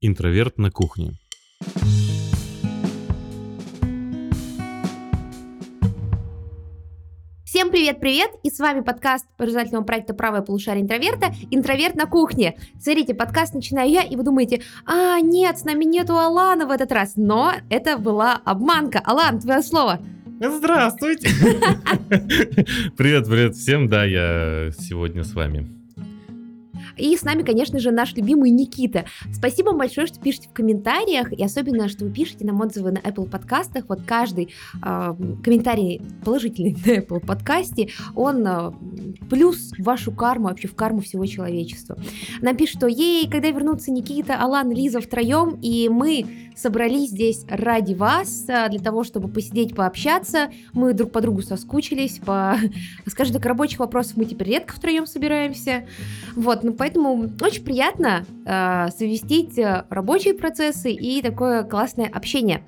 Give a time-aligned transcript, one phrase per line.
[0.00, 1.12] Интроверт на кухне.
[7.44, 8.30] Всем привет-привет!
[8.44, 12.56] И с вами подкаст образовательного проекта «Правое полушарие интроверта» «Интроверт на кухне».
[12.80, 16.92] Смотрите, подкаст начинаю я, и вы думаете, а, нет, с нами нету Алана в этот
[16.92, 17.14] раз.
[17.16, 19.00] Но это была обманка.
[19.04, 20.00] Алан, твое слово.
[20.40, 21.28] Здравствуйте!
[22.96, 25.77] Привет, привет всем, да, я сегодня с вами.
[26.98, 29.04] И с нами, конечно же, наш любимый Никита.
[29.32, 33.28] Спасибо большое, что пишете в комментариях, и особенно, что вы пишете нам отзывы на Apple
[33.28, 33.84] подкастах.
[33.88, 38.72] Вот каждый э, комментарий положительный на Apple подкасте, он э,
[39.30, 41.96] плюс в вашу карму, вообще в карму всего человечества.
[42.40, 46.26] Нам пишут, что ей, когда вернутся Никита, Алан, Лиза втроем, и мы
[46.58, 50.50] собрались здесь ради вас, э, для того, чтобы посидеть, пообщаться.
[50.72, 52.56] Мы друг по другу соскучились, по,
[53.06, 55.86] скажем так, рабочих вопросов мы теперь редко втроем собираемся.
[56.34, 62.64] Вот, ну поэтому Поэтому очень приятно э, совместить э, рабочие процессы и такое классное общение.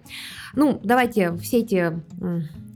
[0.55, 2.03] Ну, давайте все эти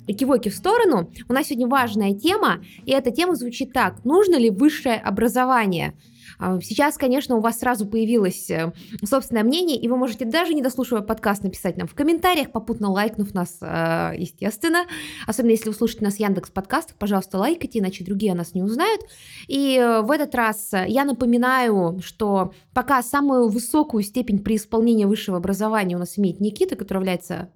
[0.08, 1.12] э, кивоки в сторону.
[1.28, 4.02] У нас сегодня важная тема, и эта тема звучит так.
[4.06, 5.92] Нужно ли высшее образование?
[6.38, 8.72] А, сейчас, конечно, у вас сразу появилось э,
[9.04, 13.34] собственное мнение, и вы можете даже не дослушивая подкаст написать нам в комментариях, попутно лайкнув
[13.34, 14.84] нас, э, естественно.
[15.26, 18.62] Особенно если вы слушаете нас в Яндекс подкастах, пожалуйста, лайкайте, иначе другие о нас не
[18.62, 19.02] узнают.
[19.48, 25.36] И э, в этот раз я напоминаю, что пока самую высокую степень при исполнении высшего
[25.38, 27.50] образования у нас имеет Никита, который является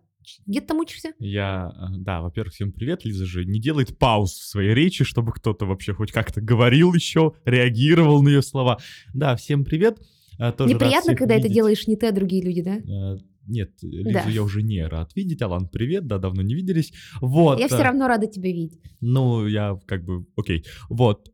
[0.47, 1.13] где ты там учишься?
[1.19, 3.05] Я, э, да, во-первых, всем привет.
[3.05, 7.33] Лиза же не делает пауз в своей речи, чтобы кто-то вообще хоть как-то говорил еще,
[7.45, 8.79] реагировал на ее слова.
[9.15, 9.99] Да, всем привет.
[10.39, 11.47] Э, тоже Неприятно, когда видеть.
[11.47, 13.19] это делаешь не ты, а другие люди, да?
[13.49, 14.29] Э, нет, Лизу да.
[14.29, 15.43] я уже не рад видеть.
[15.43, 16.93] Алан, привет, да, давно не виделись.
[17.21, 17.59] Вот.
[17.59, 18.81] Я все равно рада тебя видеть.
[19.01, 21.29] Ну, я как бы, окей, вот.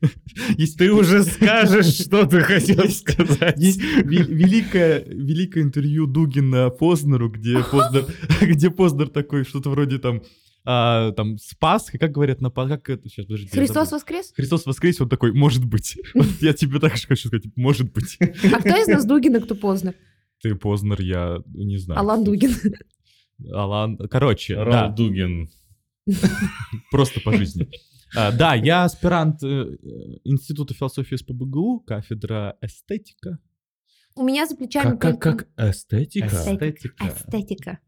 [0.58, 3.58] Если ты уже скажешь, что ты хотел сказать.
[3.58, 8.06] Великое, великое интервью Дугина Познеру, где Познер,
[8.40, 10.22] где Познер такой, что-то вроде там,
[10.66, 13.48] а, там спас, как говорят на как это сейчас подожди.
[13.48, 14.32] Христос воскрес?
[14.34, 15.96] Христос воскрес, он такой, может быть.
[16.40, 18.18] я тебе так же хочу сказать, может быть.
[18.20, 19.94] А кто из нас Дугин, а кто Познер?
[20.44, 22.00] Ты Познер, я не знаю.
[22.00, 22.50] Алан Дугин.
[23.50, 24.88] Алан, короче, Рал да.
[24.88, 25.48] Дугин.
[26.90, 27.66] Просто по жизни.
[28.14, 29.78] А, да, я аспирант э,
[30.24, 33.38] Института философии СПБГУ, кафедра эстетика.
[34.14, 34.98] У меня за плечами...
[34.98, 36.26] Как, как, как эстетика?
[36.26, 37.06] Эстетика.
[37.06, 37.78] Эстетика.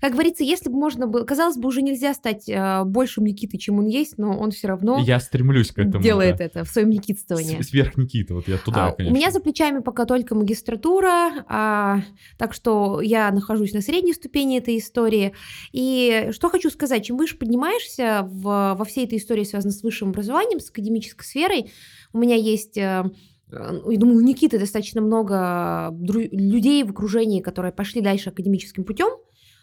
[0.00, 1.24] Как говорится, если бы можно было...
[1.24, 4.98] Казалось бы, уже нельзя стать э, большим Никитой, чем он есть, но он все равно...
[4.98, 6.02] Я стремлюсь к этому.
[6.02, 6.44] Делает да.
[6.44, 7.60] это в своем никитствовании.
[7.60, 9.14] С, сверх Никита, вот я туда, а, конечно.
[9.14, 12.00] У меня за плечами пока только магистратура, а,
[12.36, 15.34] так что я нахожусь на средней ступени этой истории.
[15.72, 20.10] И что хочу сказать, чем выше поднимаешься в, во всей этой истории, связанной с высшим
[20.10, 21.70] образованием, с академической сферой,
[22.12, 22.76] у меня есть...
[22.76, 23.04] Э,
[23.52, 29.10] я думаю, у Никиты достаточно много людей в окружении, которые пошли дальше академическим путем,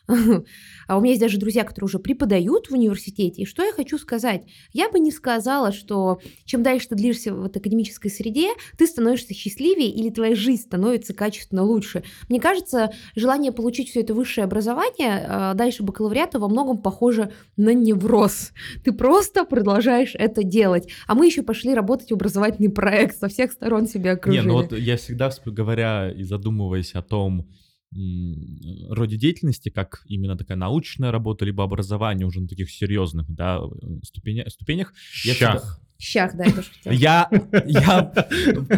[0.88, 3.44] А у меня есть даже друзья, которые уже преподают в университете.
[3.44, 4.42] И что я хочу сказать?
[4.74, 9.36] Я бы не сказала, что чем дальше ты длишься в этой академической среде, ты становишься
[9.36, 12.03] счастливее или твоя жизнь становится качественно лучше.
[12.28, 17.72] Мне кажется, желание получить все это высшее образование а, дальше бакалавриата во многом похоже на
[17.72, 18.52] невроз.
[18.84, 20.90] Ты просто продолжаешь это делать.
[21.06, 24.42] А мы еще пошли работать в образовательный проект, со всех сторон себя окружили.
[24.42, 27.48] Не, ну вот я всегда, говоря и задумываясь о том,
[27.91, 33.61] роде деятельности, как именно такая научная работа, либо образование уже на таких серьезных да,
[34.03, 34.94] ступеня, ступенях.
[35.11, 35.81] Щах.
[36.02, 36.94] Щах, да, я тоже хотела.
[36.94, 37.30] Я,
[37.66, 38.14] я...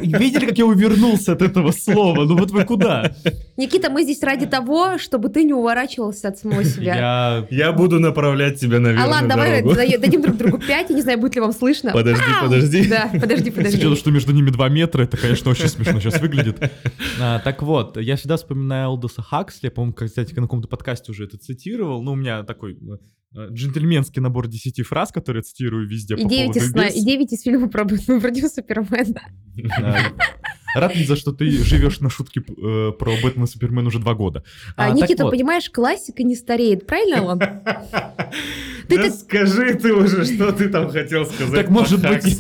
[0.02, 2.26] Видели, как я увернулся от этого слова?
[2.26, 3.12] Ну вот вы куда?
[3.58, 6.96] Никита, мы здесь ради того, чтобы ты не уворачивался от самого себя.
[6.96, 9.76] Я, я буду направлять тебя на верную А ладно, давай дорогу.
[9.76, 11.92] дадим друг другу пять, я не знаю, будет ли вам слышно.
[11.92, 12.46] Подожди, Ау!
[12.46, 12.90] подожди.
[12.90, 13.78] Да, подожди, подожди.
[13.78, 16.72] Учитывая, что между ними два метра, это, конечно, очень смешно сейчас выглядит.
[17.20, 21.26] А, так вот, я всегда вспоминаю Алдоса Хаксли, я, по-моему, кстати, на каком-то подкасте уже
[21.26, 22.80] это цитировал, ну, у меня такой
[23.36, 26.96] джентльменский набор 10 фраз, которые я цитирую везде и по 9 поводу из, без...
[26.96, 29.22] И 9 из фильма про, про Супермена.
[30.76, 34.44] Рад, за что ты живешь на шутке э, про Бэтмена Супермен уже два года.
[34.78, 35.32] А, а Никита, вот.
[35.32, 37.40] понимаешь, классика не стареет, правильно, Алан?
[38.88, 41.54] Ты да скажи ты уже, что ты там хотел сказать.
[41.54, 42.38] Так может быть.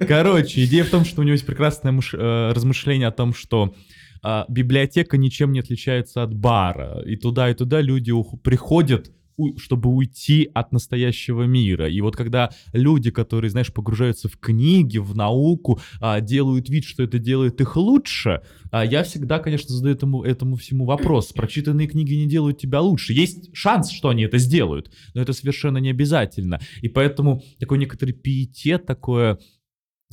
[0.06, 3.74] Короче, идея в том, что у него есть прекрасное э, размышление о том, что
[4.22, 7.00] э, библиотека ничем не отличается от бара.
[7.06, 8.12] И туда, и туда люди
[8.42, 9.10] приходят
[9.58, 11.88] чтобы уйти от настоящего мира.
[11.88, 17.02] И вот когда люди, которые, знаешь, погружаются в книги, в науку, а, делают вид, что
[17.02, 21.32] это делает их лучше, а, я всегда, конечно, задаю этому, этому всему вопрос.
[21.32, 23.12] Прочитанные книги не делают тебя лучше.
[23.12, 26.60] Есть шанс, что они это сделают, но это совершенно не обязательно.
[26.82, 29.38] И поэтому такой некоторый пиетет, такое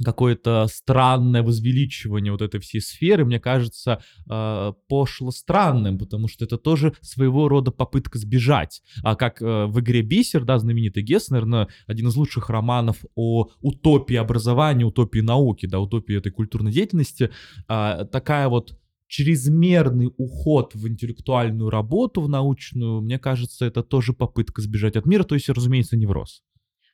[0.04, 6.58] какое-то странное возвеличивание вот этой всей сферы, мне кажется, э, пошло странным, потому что это
[6.58, 8.82] тоже своего рода попытка сбежать.
[9.04, 13.50] А как э, в игре «Бисер», да, знаменитый Гесс, наверное, один из лучших романов о
[13.62, 17.32] утопии образования, утопии науки, да, утопии этой культурной деятельности,
[17.68, 18.78] э, такая вот
[19.08, 25.24] чрезмерный уход в интеллектуальную работу, в научную, мне кажется, это тоже попытка сбежать от мира,
[25.24, 26.44] то есть, разумеется, невроз.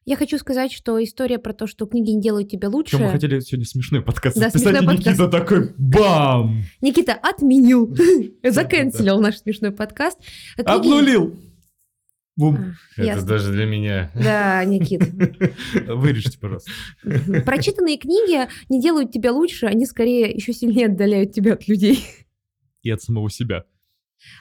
[0.06, 2.98] Я хочу сказать, что история про то, что книги не делают тебя лучше...
[2.98, 6.64] Чем мы хотели сегодня смешной подкаст Да, записать, смешной и Никита такой бам!
[6.82, 7.96] Никита отменил,
[8.44, 10.20] заканцелил наш смешной подкаст.
[10.56, 11.40] Книги- Обнулил!
[12.36, 12.56] Бум.
[12.58, 13.28] А, Это ясно.
[13.28, 14.12] даже для меня.
[14.16, 15.04] Да, Никит.
[15.88, 16.72] Вырежьте, пожалуйста.
[17.46, 22.04] Прочитанные книги не делают тебя лучше, они скорее еще сильнее отдаляют тебя от людей.
[22.82, 23.66] И от самого себя.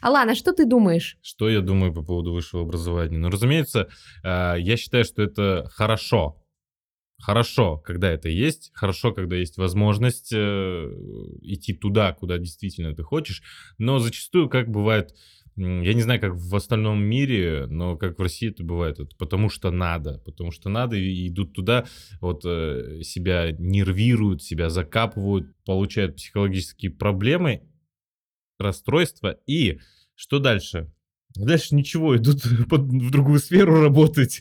[0.01, 1.19] Алана, что ты думаешь?
[1.23, 3.19] Что я думаю по поводу высшего образования?
[3.19, 3.89] Ну, разумеется,
[4.25, 6.39] э, я считаю, что это хорошо.
[7.23, 10.91] Хорошо, когда это есть, хорошо, когда есть возможность э,
[11.43, 13.43] идти туда, куда действительно ты хочешь,
[13.79, 15.15] но зачастую, как бывает,
[15.55, 19.51] я не знаю, как в остальном мире, но как в России это бывает, это потому
[19.51, 21.85] что надо, потому что надо, и идут туда,
[22.21, 27.63] вот э, себя нервируют, себя закапывают, получают психологические проблемы,
[28.63, 29.81] расстройства, и
[30.15, 30.91] что дальше?
[31.35, 34.41] Дальше ничего, идут под- в другую сферу работать.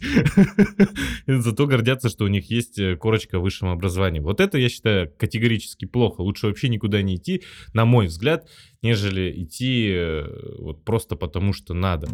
[1.28, 4.20] Зато гордятся, что у них есть э, корочка в высшем образовании.
[4.20, 6.22] Вот это, я считаю, категорически плохо.
[6.22, 8.50] Лучше вообще никуда не идти, на мой взгляд,
[8.82, 12.08] нежели идти э, вот просто потому, что надо.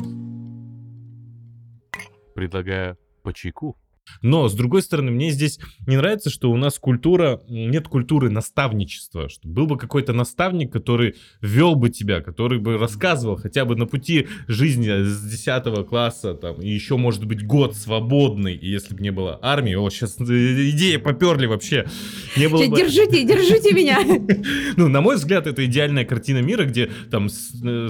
[2.36, 3.78] Предлагаю по чайку.
[4.22, 9.30] Но, с другой стороны, мне здесь не нравится, что у нас культура, нет культуры наставничества,
[9.30, 13.86] что был бы какой-то наставник, который вел бы тебя, который бы рассказывал хотя бы на
[13.86, 19.02] пути жизни с 10 класса, там, и еще, может быть, год свободный, и если бы
[19.02, 21.88] не было армии, о, сейчас идеи поперли вообще,
[22.36, 22.78] не было бы...
[22.78, 23.98] Держите, держите меня.
[24.78, 27.90] Ну, на мой взгляд, это идеальная картина мира, где там э,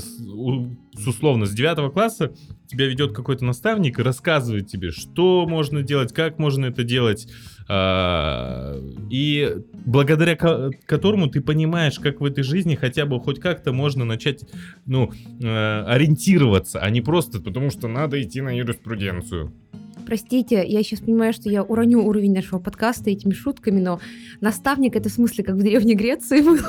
[1.05, 2.33] условно с 9 класса
[2.67, 7.27] тебя ведет какой-то наставник и рассказывает тебе, что можно делать, как можно это делать.
[7.69, 8.75] а,
[9.09, 14.05] И благодаря ко- которому ты понимаешь, как в этой жизни хотя бы хоть как-то можно
[14.05, 14.44] начать,
[14.85, 15.11] ну,
[15.41, 19.53] э, ориентироваться, а не просто потому, что надо идти на юриспруденцию.
[20.07, 24.00] Простите, я сейчас понимаю, что я уроню уровень нашего подкаста этими шутками, но
[24.39, 26.59] наставник это в смысле как в Древней Греции был.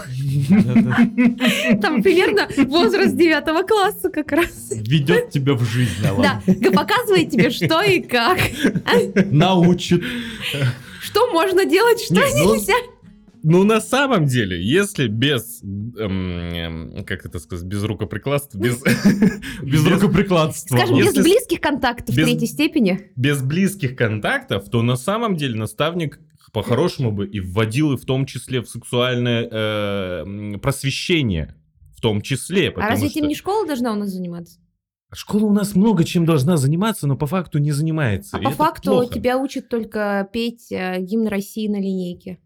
[1.80, 4.72] Там примерно возраст девятого класса как раз.
[4.72, 6.02] Ведет тебя в жизнь.
[6.02, 6.42] Да,
[6.72, 8.40] показывает тебе, что и как.
[9.30, 10.02] Научит.
[11.00, 12.74] Что можно делать, что ну, нельзя.
[13.50, 18.82] Ну, на самом деле, если без, эм, эм, как это сказать, без рукоприкладства, без,
[19.62, 20.76] Без рукоприкладства.
[20.76, 23.10] Скажем, без близких контактов без- третьей степени.
[23.16, 26.20] без близких контактов, то на самом деле наставник
[26.52, 31.54] по-хорошему бы и вводил и в том числе в сексуальное э, просвещение.
[31.96, 32.68] В том числе.
[32.76, 34.60] А разве что этим не школа должна у нас заниматься?
[35.12, 38.36] Школа у нас много чем должна заниматься, но по факту не занимается.
[38.36, 39.14] А по факту плохо.
[39.14, 42.38] тебя учат только петь э, гимн России на линейке.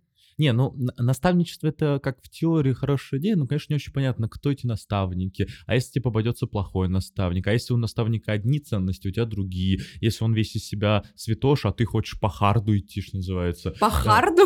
[0.43, 4.29] Не, ну, на- наставничество это как в теории хорошая идея, но, конечно, не очень понятно,
[4.29, 5.47] кто эти наставники.
[5.67, 7.47] А если тебе попадется плохой наставник?
[7.47, 9.83] А если у наставника одни ценности, у тебя другие?
[10.01, 13.71] Если он весь из себя святош, а ты хочешь по харду идти, что называется.
[13.79, 14.43] По харду?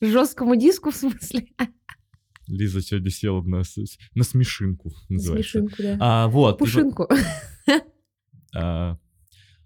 [0.00, 1.46] Жесткому диску, в смысле?
[2.48, 3.62] Лиза сегодня села на,
[4.16, 5.60] на смешинку, называется.
[5.60, 5.96] Смешинку, да.
[6.00, 7.08] А, вот, Пушинку.
[8.52, 8.98] а,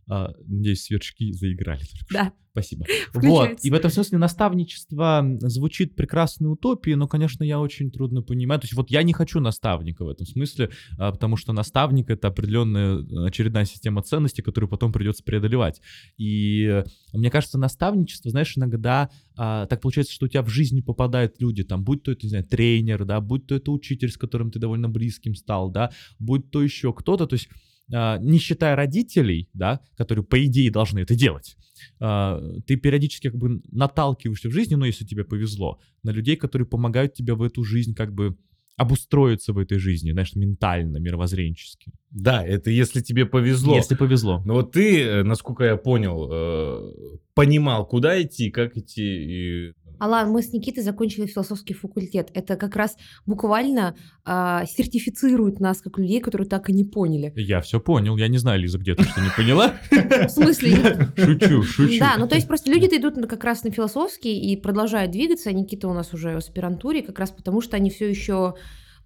[0.08, 1.82] а, надеюсь, сверчки заиграли.
[2.12, 2.32] Да.
[2.50, 2.86] Спасибо.
[3.14, 3.58] Вот.
[3.62, 8.60] И в этом смысле наставничество звучит прекрасной утопией, но, конечно, я очень трудно понимаю.
[8.60, 12.28] То есть вот я не хочу наставника в этом смысле, а, потому что наставник— это
[12.28, 15.80] определенная э, очередная система ценностей, которую потом придется преодолевать.
[16.16, 21.40] И мне кажется, наставничество, знаешь, иногда а, так получается, что у тебя в жизни попадают
[21.40, 24.50] люди, там, будь то это, не знаю, тренер, да, будь то это учитель, с которым
[24.50, 27.48] ты довольно близким стал, да, будь то еще кто-то, то есть
[27.90, 31.56] не считая родителей, да, которые, по идее, должны это делать,
[32.00, 36.66] а, ты периодически как бы наталкиваешься в жизни, ну, если тебе повезло, на людей, которые
[36.66, 38.36] помогают тебе в эту жизнь как бы
[38.76, 41.90] обустроиться в этой жизни, знаешь, ментально, мировоззренчески.
[42.10, 43.74] Да, это если тебе повезло.
[43.74, 44.40] Если повезло.
[44.46, 46.92] Но вот ты, э, насколько я понял, э,
[47.34, 49.02] понимал, куда идти, как идти.
[49.02, 49.72] И...
[49.98, 52.30] Алан, мы с Никитой закончили философский факультет.
[52.34, 57.32] Это как раз буквально а, сертифицирует нас как людей, которые так и не поняли.
[57.36, 59.74] Я все понял, я не знаю, Лиза, где ты что не поняла?
[59.90, 61.10] В смысле?
[61.16, 61.98] Шучу, шучу.
[61.98, 65.52] Да, ну то есть просто люди-то идут как раз на философский и продолжают двигаться.
[65.52, 68.54] Никита у нас уже в аспирантуре, как раз потому что они все еще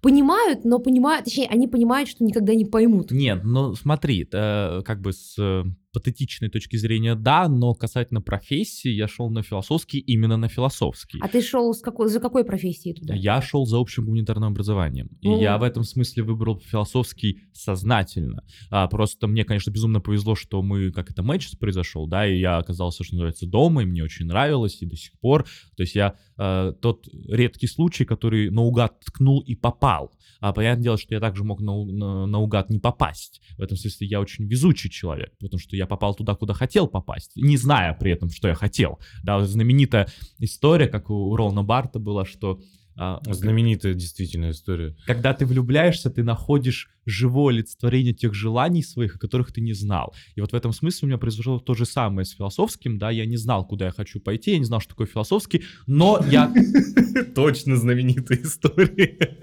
[0.01, 3.11] понимают, но понимают, точнее, они понимают, что никогда не поймут.
[3.11, 8.89] Нет, ну смотри, э, как бы с э, патетичной точки зрения, да, но касательно профессии
[8.89, 11.19] я шел на философский именно на философский.
[11.21, 13.13] А ты шел с какой, за какой профессией туда?
[13.13, 15.09] Я шел за общим гуманитарным образованием.
[15.21, 18.43] И я в этом смысле выбрал философский сознательно.
[18.69, 22.57] А, просто мне, конечно, безумно повезло, что мы, как это матч произошел, да, и я
[22.57, 25.43] оказался, что называется, дома, и мне очень нравилось, и до сих пор.
[25.77, 30.11] То есть я э, тот редкий случай, который наугад ткнул и попал.
[30.43, 33.41] А понятное дело, что я также мог нау- на- наугад не попасть.
[33.57, 37.31] В этом смысле я очень везучий человек, потому что я попал туда, куда хотел попасть,
[37.37, 38.99] не зная при этом, что я хотел.
[39.23, 40.09] Да, знаменитая
[40.39, 42.59] история, как у Ролана Барта была, что
[42.97, 44.97] а, Знаменитая действительно история.
[45.05, 50.13] когда ты влюбляешься, ты находишь живое олицетворение тех желаний своих, о которых ты не знал.
[50.35, 53.25] И вот в этом смысле у меня произошло то же самое с философским, да, я
[53.25, 56.53] не знал, куда я хочу пойти, я не знал, что такое философский, но я...
[57.35, 59.39] Точно знаменитая история.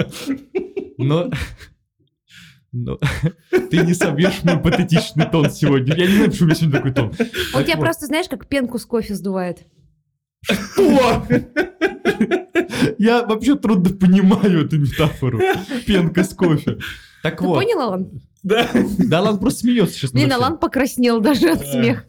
[1.05, 1.31] Но...
[2.73, 2.99] Но
[3.71, 5.95] ты не собьешь мой патетичный тон сегодня.
[5.97, 7.13] Я не знаю, почему у меня сегодня такой тон.
[7.53, 9.67] Он тебя просто, знаешь, как пенку с кофе сдувает.
[10.43, 11.27] Что?
[12.99, 15.41] Я вообще трудно понимаю эту метафору.
[15.87, 16.79] Пенка с кофе.
[17.23, 17.57] Так Ты вот.
[17.57, 18.11] понял, Алан?
[18.43, 18.69] Да.
[18.99, 20.13] Да, Алан просто смеется сейчас.
[20.13, 20.33] Блин.
[20.33, 21.67] Алан покраснел даже от Да.
[21.67, 22.05] смеха.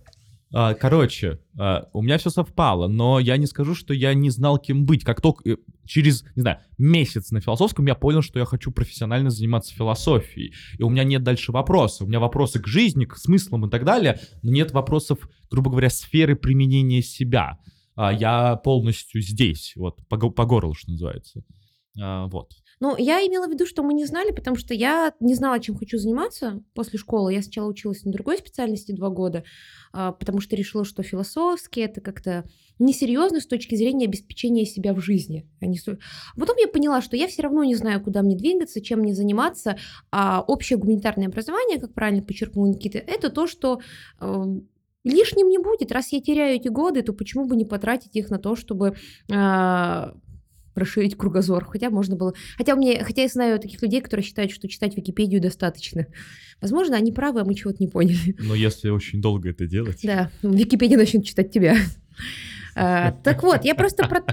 [0.53, 4.57] А, Короче, а, у меня все совпало, но я не скажу, что я не знал,
[4.57, 5.03] кем быть.
[5.03, 9.29] Как только э, через, не знаю, месяц на философском я понял, что я хочу профессионально
[9.29, 10.53] заниматься философией.
[10.77, 12.07] И у меня нет дальше вопросов.
[12.07, 15.89] У меня вопросы к жизни, к смыслам и так далее, но нет вопросов, грубо говоря,
[15.89, 17.59] сферы применения себя.
[17.95, 21.43] А, Я полностью здесь, вот, по, по горлу, что называется.
[21.93, 22.53] Вот.
[22.81, 25.77] Ну, я имела в виду, что мы не знали, потому что я не знала, чем
[25.77, 27.31] хочу заниматься после школы.
[27.31, 29.43] Я сначала училась на другой специальности два года,
[29.93, 32.43] а, потому что решила, что философский это как-то
[32.79, 35.47] несерьезно с точки зрения обеспечения себя в жизни.
[35.61, 35.79] а не
[36.35, 39.77] Потом я поняла, что я все равно не знаю, куда мне двигаться, чем мне заниматься,
[40.11, 43.79] а общее гуманитарное образование, как правильно подчеркнул Никита, это то, что
[44.19, 44.43] э,
[45.03, 45.91] лишним не будет.
[45.91, 48.95] Раз я теряю эти годы, то почему бы не потратить их на то, чтобы
[49.31, 50.15] а,
[50.81, 51.65] расширить кругозор.
[51.65, 52.33] Хотя можно было...
[52.57, 53.03] Хотя, меня...
[53.03, 56.07] Хотя я знаю таких людей, которые считают, что читать Википедию достаточно.
[56.59, 58.35] Возможно, они правы, а мы чего-то не поняли.
[58.39, 60.01] Но если очень долго это делать...
[60.03, 61.77] Да, Википедия начнет читать тебя.
[62.73, 64.23] А, Так вот, я просто про...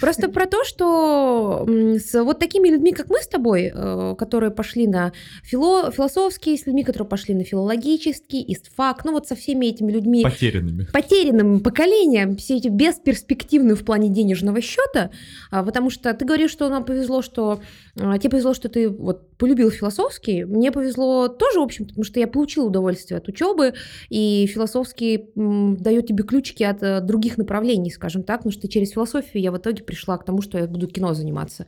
[0.00, 4.86] Просто про то, что с вот такими людьми, как мы с тобой, э, которые пошли
[4.86, 5.12] на
[5.42, 10.22] фило, философские, с людьми, которые пошли на филологический, истфак, ну вот со всеми этими людьми,
[10.22, 10.86] Потерянными.
[10.92, 15.10] потерянным поколением, все эти бесперспективные в плане денежного счета,
[15.50, 17.60] а, потому что ты говоришь, что нам повезло, что
[17.98, 22.20] а, тебе повезло, что ты вот полюбил философский, мне повезло тоже, в общем, потому что
[22.20, 23.74] я получила удовольствие от учебы,
[24.08, 29.42] и философский дает тебе ключики от э, других направлений, скажем так, потому что через философию
[29.42, 31.66] я в итоге пришла к тому, что я буду кино заниматься.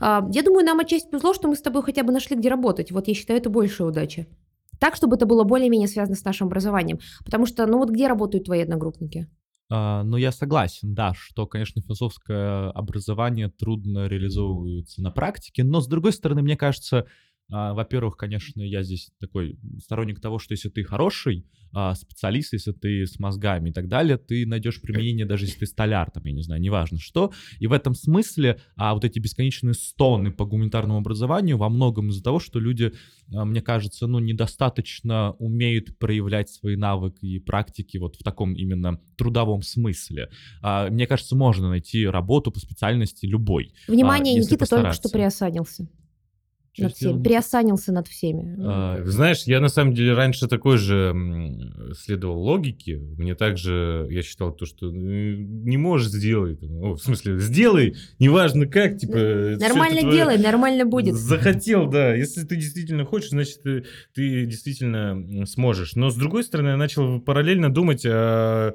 [0.00, 2.90] А, Я думаю, нам отчасти повезло, что мы с тобой хотя бы нашли, где работать.
[2.90, 4.26] Вот я считаю, это большая удача.
[4.78, 6.98] Так, чтобы это было более-менее связано с нашим образованием.
[7.24, 9.28] Потому что, ну вот где работают твои одногруппники?
[9.70, 15.86] А, ну, я согласен, да, что, конечно, философское образование трудно реализовывается на практике, но, с
[15.86, 17.06] другой стороны, мне кажется,
[17.52, 23.06] во-первых, конечно, я здесь такой сторонник того, что если ты хороший а, специалист, если ты
[23.06, 26.42] с мозгами и так далее, ты найдешь применение, даже если ты столяр, там, я не
[26.42, 27.32] знаю, неважно что.
[27.60, 32.22] И в этом смысле а, вот эти бесконечные стоны по гуманитарному образованию во многом из-за
[32.22, 32.92] того, что люди,
[33.34, 39.00] а, мне кажется, ну, недостаточно умеют проявлять свои навыки и практики вот в таком именно
[39.16, 40.28] трудовом смысле.
[40.60, 43.72] А, Мне кажется, можно найти работу по специальности любой.
[43.88, 45.08] Внимание, А, Никита только что постараться.
[46.78, 47.22] Над всеми.
[47.22, 48.56] Приосанился над всеми.
[48.60, 51.14] А, Знаешь, я на самом деле раньше такой же
[51.98, 52.96] следовал логике.
[52.96, 56.62] Мне также, я считал то, что э, не можешь сделать.
[56.62, 59.56] Ну, в смысле, сделай, неважно как, типа...
[59.60, 61.14] Нормально это делай, нормально будет.
[61.14, 62.14] Захотел, да.
[62.14, 65.94] Если ты действительно хочешь, значит, ты, ты действительно сможешь.
[65.94, 68.74] Но, с другой стороны, я начал параллельно думать о,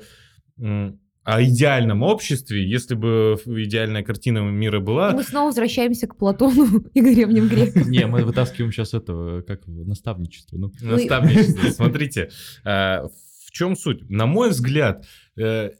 [1.27, 2.65] о идеальном обществе.
[2.65, 5.11] Если бы идеальная картина мира была...
[5.11, 7.91] мы снова возвращаемся к Платону и древним грекам.
[7.91, 10.57] Не, мы вытаскиваем сейчас этого, как наставничество.
[10.57, 11.69] Ну, Наставничество.
[11.71, 12.29] Смотрите,
[12.63, 13.09] а,
[13.45, 14.09] в чем суть?
[14.09, 15.05] На мой взгляд,
[15.37, 15.71] э,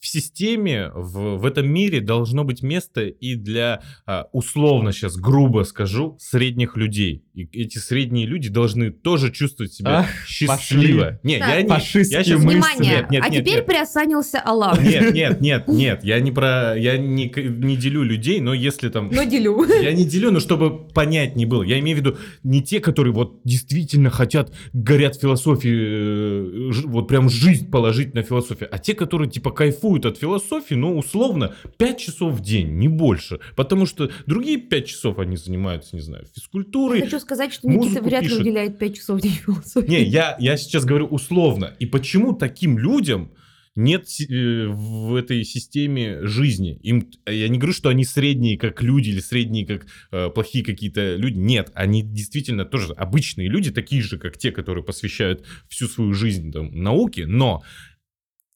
[0.00, 5.64] в системе, в, в этом мире должно быть место и для, а, условно сейчас грубо
[5.64, 7.24] скажу, средних людей.
[7.34, 11.18] И эти средние люди должны тоже чувствовать себя Ах, счастливо.
[11.22, 11.48] Не, Так.
[11.48, 11.68] я не...
[11.68, 12.48] Фашистские я мысли.
[12.48, 13.66] Внимание, Нет, нет, а нет, теперь нет.
[13.66, 14.80] приосанился Аллах.
[14.80, 19.10] Нет, нет, нет, нет, я не про, я не, не делю людей, но если там
[19.12, 19.64] Но делю.
[19.82, 21.62] я не делю, но чтобы понять не было.
[21.62, 27.08] Я имею в виду не те, которые вот действительно хотят, горят в философии, э, вот
[27.08, 31.98] прям жизнь положить на философию, а те, которые типа кайфуют от философии, ну, условно, 5
[31.98, 33.40] часов в день, не больше.
[33.56, 38.02] Потому что другие 5 часов они занимаются, не знаю, Я физкультурой, хочу сказать, что Никита
[38.02, 38.42] вряд ли пишет.
[38.42, 39.88] уделяет 5 часов в день философии.
[39.88, 41.74] Не, я, я сейчас говорю условно.
[41.78, 43.32] И почему таким людям
[43.74, 46.78] нет э, в этой системе жизни?
[46.82, 51.16] Им, я не говорю, что они средние как люди или средние как э, плохие какие-то
[51.16, 51.38] люди.
[51.38, 56.52] Нет, они действительно тоже обычные люди, такие же, как те, которые посвящают всю свою жизнь
[56.52, 57.62] там, науке, но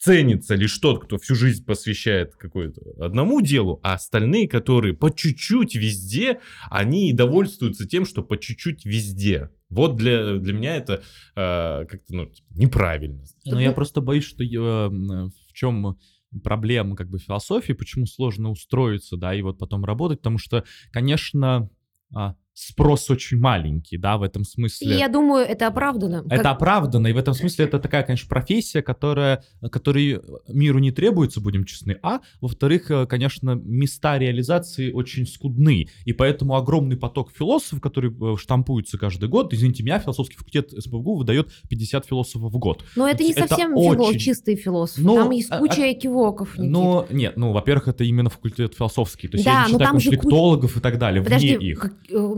[0.02, 5.76] ценится лишь тот, кто всю жизнь посвящает какой-то одному делу, а остальные, которые по чуть-чуть
[5.76, 6.40] везде,
[6.70, 9.50] они и довольствуются тем, что по чуть-чуть везде.
[9.68, 11.04] Вот для, для меня это
[11.36, 13.22] э, как-то ну, типа, неправильно.
[13.44, 15.96] Но я просто боюсь, что м, в чем
[16.42, 21.70] проблема как бы философии, почему сложно устроиться, да, и вот потом работать, потому что, конечно,
[22.12, 24.96] а, спрос очень маленький, да, в этом И смысле.
[24.98, 26.22] я думаю, это оправдано.
[26.26, 30.90] Это Как- оправданно, и в этом смысле это такая, конечно, профессия, которая, которой миру не
[30.90, 37.30] требуется, будем честны, а, во-вторых, э, конечно, места реализации очень скудны, и поэтому огромный поток
[37.34, 42.58] философов, которые э, штампуются каждый год, извините меня, философский факультет СПбГУ выдает 50 философов в
[42.58, 42.84] год.
[42.96, 44.98] Но это не Это совсем фило- очень- чистый философ.
[45.02, 46.58] Ну, Там есть а- куча а- экивоков.
[46.58, 46.70] Никит.
[46.70, 49.86] Но нет, ну, во-первых, это именно факультет философский, то есть Да, я но не считаю
[50.00, 51.90] же куча- конфликтологов и так далее, Подожди, вне их.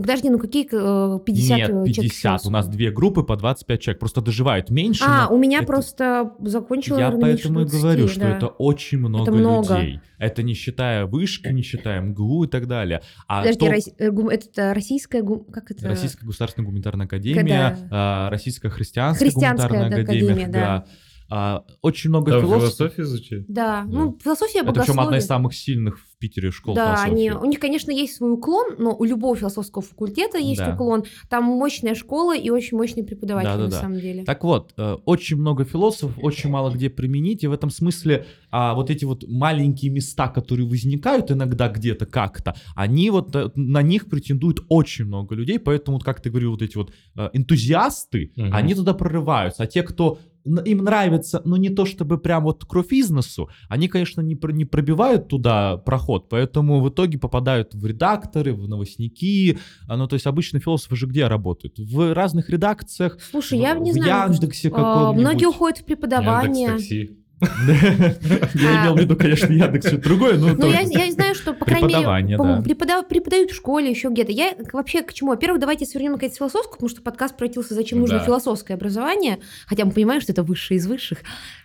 [0.05, 2.05] Э, подожди, ну какие э, 50 Нет, человек 50.
[2.05, 2.53] У философов?
[2.53, 4.01] нас две группы по 25 человек.
[4.01, 5.05] Просто доживают меньше.
[5.07, 8.37] А, у меня это- просто закончила Я наверное, поэтому и 20, говорю, что да.
[8.37, 9.77] это очень много, много.
[9.79, 10.01] людей.
[10.19, 13.03] Это не считая вышки, не считая МГУ и так далее.
[13.27, 15.23] А Подожди, то- э, это э, российская...
[15.53, 15.89] Как это?
[15.89, 20.33] Российская государственная гуманитарная академия, а, Российская христианская, Христианская, гуманитарная да, академия.
[20.33, 20.85] академия, да.
[21.31, 22.77] А, очень много Там философов.
[22.77, 23.45] философию изучать?
[23.49, 27.11] Да, ну, философия Это причем одна из самых сильных в Питере школ Да, философии.
[27.13, 30.75] они, у них, конечно, есть свой уклон, но у любого философского факультета есть Да.
[30.75, 31.05] уклон.
[31.31, 33.81] Там мощная школа и очень мощные преподаватели, на Да-да-да.
[33.81, 34.25] самом деле.
[34.25, 38.75] Так вот, э, очень много философов, очень мало где применить, и в этом смысле а,
[38.75, 44.09] вот эти вот маленькие места, которые возникают иногда где-то как-то, они вот э, на них
[44.09, 48.55] претендует очень много людей, поэтому, как ты говорил, вот эти вот э, энтузиасты, Мгм.
[48.55, 52.93] они туда прорываются, а те, кто им нравится, но не то чтобы прям вот кровь
[52.93, 57.87] из носу, они, конечно, не, пр- не пробивают туда проход, поэтому в итоге попадают в
[57.87, 59.59] редакторы, в новостники,
[59.89, 61.79] а, ну то есть обычно философы же где работают?
[61.79, 64.33] В разных редакциях, Слушай, я в не знаю.
[64.33, 65.23] Яндексе а, каком-нибудь.
[65.23, 66.69] Многие уходят в преподавание.
[66.69, 67.24] Яндекс.Такси.
[67.41, 71.87] Я имел в виду, конечно, Яндекс что-то другое, но Ну, я, знаю, что, по крайней
[71.87, 72.69] мере, Преподавание, по-моему, да.
[72.69, 74.33] препода- преподают в школе еще где-то.
[74.33, 75.31] Я вообще к чему?
[75.31, 79.93] Во-первых, давайте свернем наконец философскую, потому что подкаст превратился «Зачем нужно философское образование?» Хотя мы
[79.93, 81.19] понимаем, что это высшее из высших.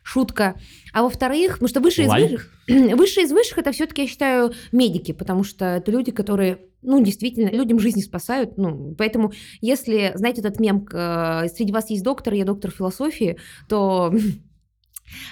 [0.04, 0.56] Шутка.
[0.94, 2.50] А во-вторых, потому что высшее из высших...
[2.98, 7.50] Высшее из высших это все-таки, я считаю, медики, потому что это люди, которые ну, действительно,
[7.50, 8.58] людям жизни спасают.
[8.58, 14.14] Ну, поэтому, если, знаете, этот мем, э, среди вас есть доктор, я доктор философии, то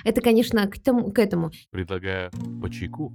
[0.03, 1.51] это, конечно, к, тому- к этому.
[1.71, 3.13] Предлагаю по чайку.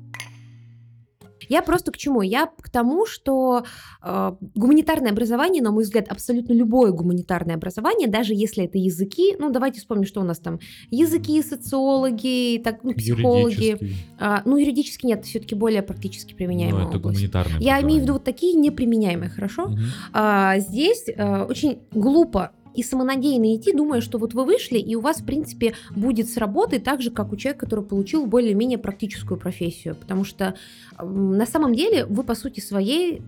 [1.48, 2.22] Я просто к чему?
[2.22, 3.64] Я к тому, что
[4.02, 9.50] э, гуманитарное образование, на мой взгляд, абсолютно любое гуманитарное образование, даже если это языки, ну
[9.50, 13.78] давайте вспомним, что у нас там языки, социологи, так, ну, психологи.
[14.18, 17.18] А, ну юридически нет, все-таки более практически применяемая это область.
[17.18, 19.68] гуманитарное Я имею в виду вот такие неприменяемые, хорошо?
[19.68, 19.80] Мгм.
[20.12, 25.00] А, здесь э, очень глупо и самонадеянно идти, думая, что вот вы вышли, и у
[25.00, 29.38] вас, в принципе, будет с работы так же, как у человека, который получил более-менее практическую
[29.38, 29.94] профессию.
[29.94, 30.54] Потому что
[30.98, 33.22] на самом деле вы, по сути своей,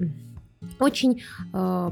[0.79, 1.91] очень, э,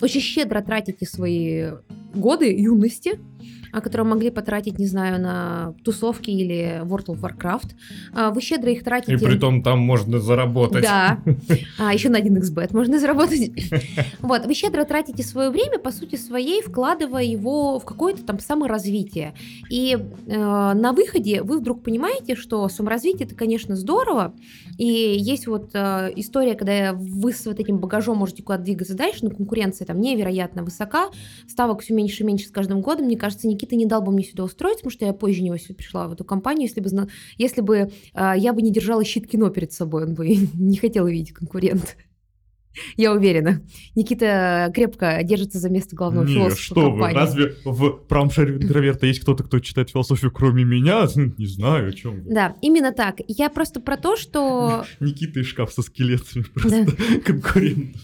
[0.00, 1.70] очень щедро тратите свои
[2.14, 3.18] годы юности,
[3.72, 7.70] а, которые могли потратить, не знаю, на тусовки или World of Warcraft.
[8.12, 9.14] А, Вы щедро их тратите...
[9.14, 10.82] И при том там можно заработать.
[10.82, 11.18] Да.
[11.78, 13.50] А, еще на 1xbet можно заработать.
[14.20, 19.34] Вот, вы щедро тратите свое время, по сути своей, вкладывая его в какое-то там саморазвитие.
[19.70, 24.34] И э, на выходе вы вдруг понимаете, что саморазвитие это, конечно, здорово.
[24.78, 29.20] И есть вот э, история, когда вы с вот этим багажом можете куда-то двигаться дальше,
[29.22, 31.08] но конкуренция там невероятно высока,
[31.48, 33.06] ставок все меньше и меньше с каждым годом.
[33.06, 35.74] Мне кажется, Никита не дал бы мне сюда устроиться, потому что я позже него сюда
[35.74, 37.08] пришла в эту компанию, если бы, зна-
[37.38, 37.76] если бы
[38.14, 41.88] э, я бы не держала щит кино перед собой, он бы не хотел видеть конкурента.
[42.96, 43.62] Я уверена.
[43.96, 47.16] Никита крепко держится за место главного Не, философа что вы, компании.
[47.16, 51.04] разве в правом шаре интроверта есть кто-то, кто читает философию, кроме меня?
[51.36, 52.32] Не знаю, о чем вы.
[52.32, 53.16] Да, именно так.
[53.26, 54.84] Я просто про то, что...
[55.00, 56.86] Никита и шкаф со скелетами просто
[57.24, 58.00] конкурентов.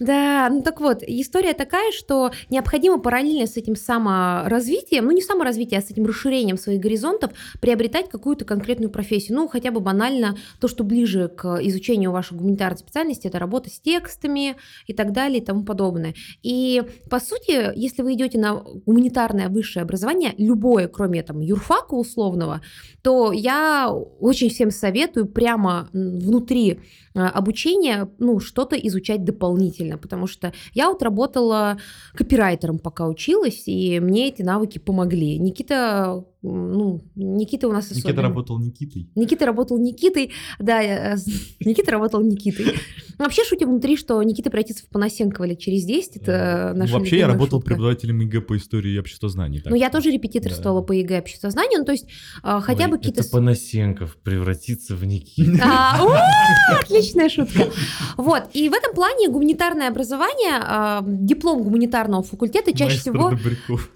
[0.00, 5.80] Да, ну так вот, история такая, что необходимо параллельно с этим саморазвитием, ну не саморазвитием,
[5.80, 9.36] а с этим расширением своих горизонтов, приобретать какую-то конкретную профессию.
[9.36, 13.80] Ну, хотя бы банально то, что ближе к изучению вашей гуманитарной специальности, это работа с
[13.80, 16.14] текстами и так далее и тому подобное.
[16.42, 22.60] И, по сути, если вы идете на гуманитарное высшее образование, любое, кроме там юрфака условного,
[23.02, 26.80] то я очень всем советую прямо внутри
[27.14, 31.78] обучение, ну, что-то изучать дополнительно, потому что я вот работала
[32.14, 35.38] копирайтером, пока училась, и мне эти навыки помогли.
[35.38, 38.08] Никита ну, Никита у нас особенно.
[38.08, 39.08] Никита работал Никитой.
[39.14, 41.16] Никита работал Никитой, да, э,
[41.60, 42.74] Никита работал Никитой.
[43.18, 47.28] Вообще шутим внутри, что Никита превратится в Панасенкова лет через 10, это наша Вообще я
[47.28, 47.70] работал шутка.
[47.70, 49.62] преподавателем ЕГЭ по истории и обществознанию.
[49.64, 50.86] Ну, я тоже репетиторствовала да.
[50.86, 52.06] по ЕГЭ обществознанию, ну, то есть
[52.42, 53.20] а, хотя Ой, бы какие-то...
[53.20, 55.64] Это Панасенков превратится в Никита.
[55.64, 57.70] А, отличная шутка.
[58.18, 63.32] Вот, и в этом плане гуманитарное образование, а, диплом гуманитарного факультета чаще всего...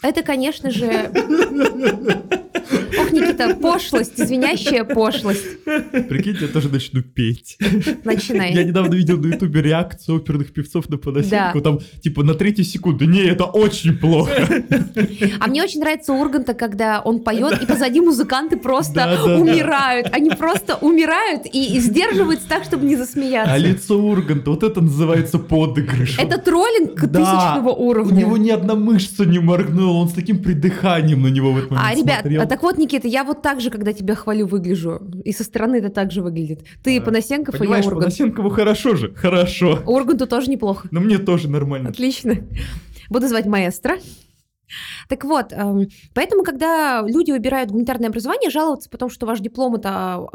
[0.01, 1.11] Это, конечно же...
[3.39, 5.65] Никита, пошлость, извиняющая пошлость.
[5.65, 7.59] Прикиньте, я тоже начну петь.
[8.05, 8.53] Начинай.
[8.53, 11.61] Я недавно видел на ютубе реакцию оперных певцов на Панасенко, да.
[11.61, 14.33] там типа на третью секунду, не, это очень плохо.
[15.41, 20.09] А мне очень нравится Урганта, когда он поет, и позади музыканты просто умирают.
[20.13, 23.53] Они просто умирают и сдерживаются так, чтобы не засмеяться.
[23.53, 26.19] А лицо Урганта, вот это называется подыгрыш.
[26.19, 28.15] Это троллинг тысячного уровня.
[28.15, 31.71] у него ни одна мышца не моргнула, он с таким придыханием на него в этот
[31.71, 35.01] момент А, ребят, а так вот, Никита, я вот так же, когда тебя хвалю, выгляжу.
[35.25, 36.65] И со стороны это так же выглядит.
[36.83, 37.95] Ты а, Панасенков, а я Ургант.
[37.95, 39.83] Панасенкову хорошо же, хорошо.
[39.87, 40.89] Урганту тоже неплохо.
[40.91, 41.91] Но мне тоже нормально.
[41.91, 42.35] Отлично.
[43.09, 43.99] Буду звать маэстро.
[45.09, 50.29] Так вот, эм, поэтому, когда люди выбирают гуманитарное образование, жаловаться потому, что ваш диплом это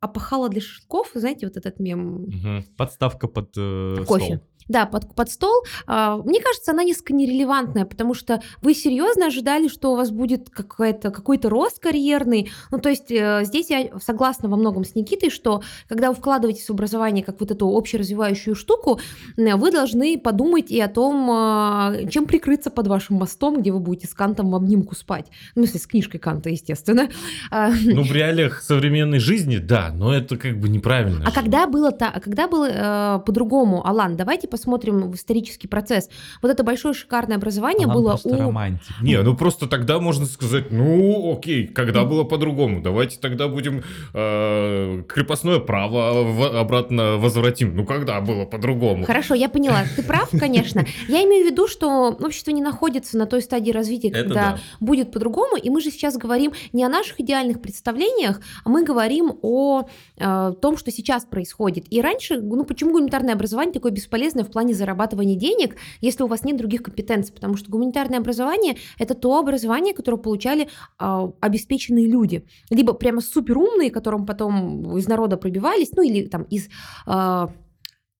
[0.00, 2.24] опахало для шашлыков, знаете, вот этот мем.
[2.24, 2.64] Угу.
[2.76, 4.24] Подставка под э, кофе.
[4.24, 4.40] Стол.
[4.68, 5.64] Да, под, под стол.
[5.86, 10.50] А, мне кажется, она несколько нерелевантная, потому что вы серьезно ожидали, что у вас будет
[10.50, 12.50] какой-то какой-то рост карьерный.
[12.70, 16.66] Ну, то есть э, здесь я согласна во многом с Никитой, что когда вы вкладываетесь
[16.66, 19.00] в образование как вот эту общеразвивающую штуку,
[19.36, 24.06] вы должны подумать и о том, а, чем прикрыться под вашим мостом, где вы будете
[24.06, 25.26] с Кантом в обнимку спать.
[25.54, 27.08] Ну, если с книжкой Канта, естественно.
[27.50, 31.24] А, ну, в реалиях современной жизни, да, но это как бы неправильно.
[31.26, 36.08] А когда было, та, когда было э, по-другому, Алан, давайте посмотрим в исторический процесс.
[36.40, 38.38] Вот это большое шикарное образование Алан было у...
[38.38, 39.02] романтик.
[39.02, 43.82] Не, ну просто тогда можно сказать, ну окей, когда было по-другому, давайте тогда будем
[44.14, 47.76] э, крепостное право в, обратно возвратим.
[47.76, 49.04] Ну когда было по-другому?
[49.04, 49.84] Хорошо, я поняла.
[49.94, 50.86] Ты прав, конечно.
[51.06, 54.58] Я имею в виду, что общество не находится на той стадии развития, когда да.
[54.80, 59.32] будет по-другому, и мы же сейчас говорим не о наших идеальных представлениях, а мы говорим
[59.42, 59.82] о
[60.16, 61.84] э, том, что сейчас происходит.
[61.90, 66.44] И раньше, ну почему гуманитарное образование такое бесполезное в плане зарабатывания денег, если у вас
[66.44, 72.46] нет других компетенций, потому что гуманитарное образование– это то образование, которое получали э, обеспеченные люди,
[72.70, 76.68] либо прямо суперумные, которым потом из народа пробивались, ну или там из
[77.06, 77.46] э,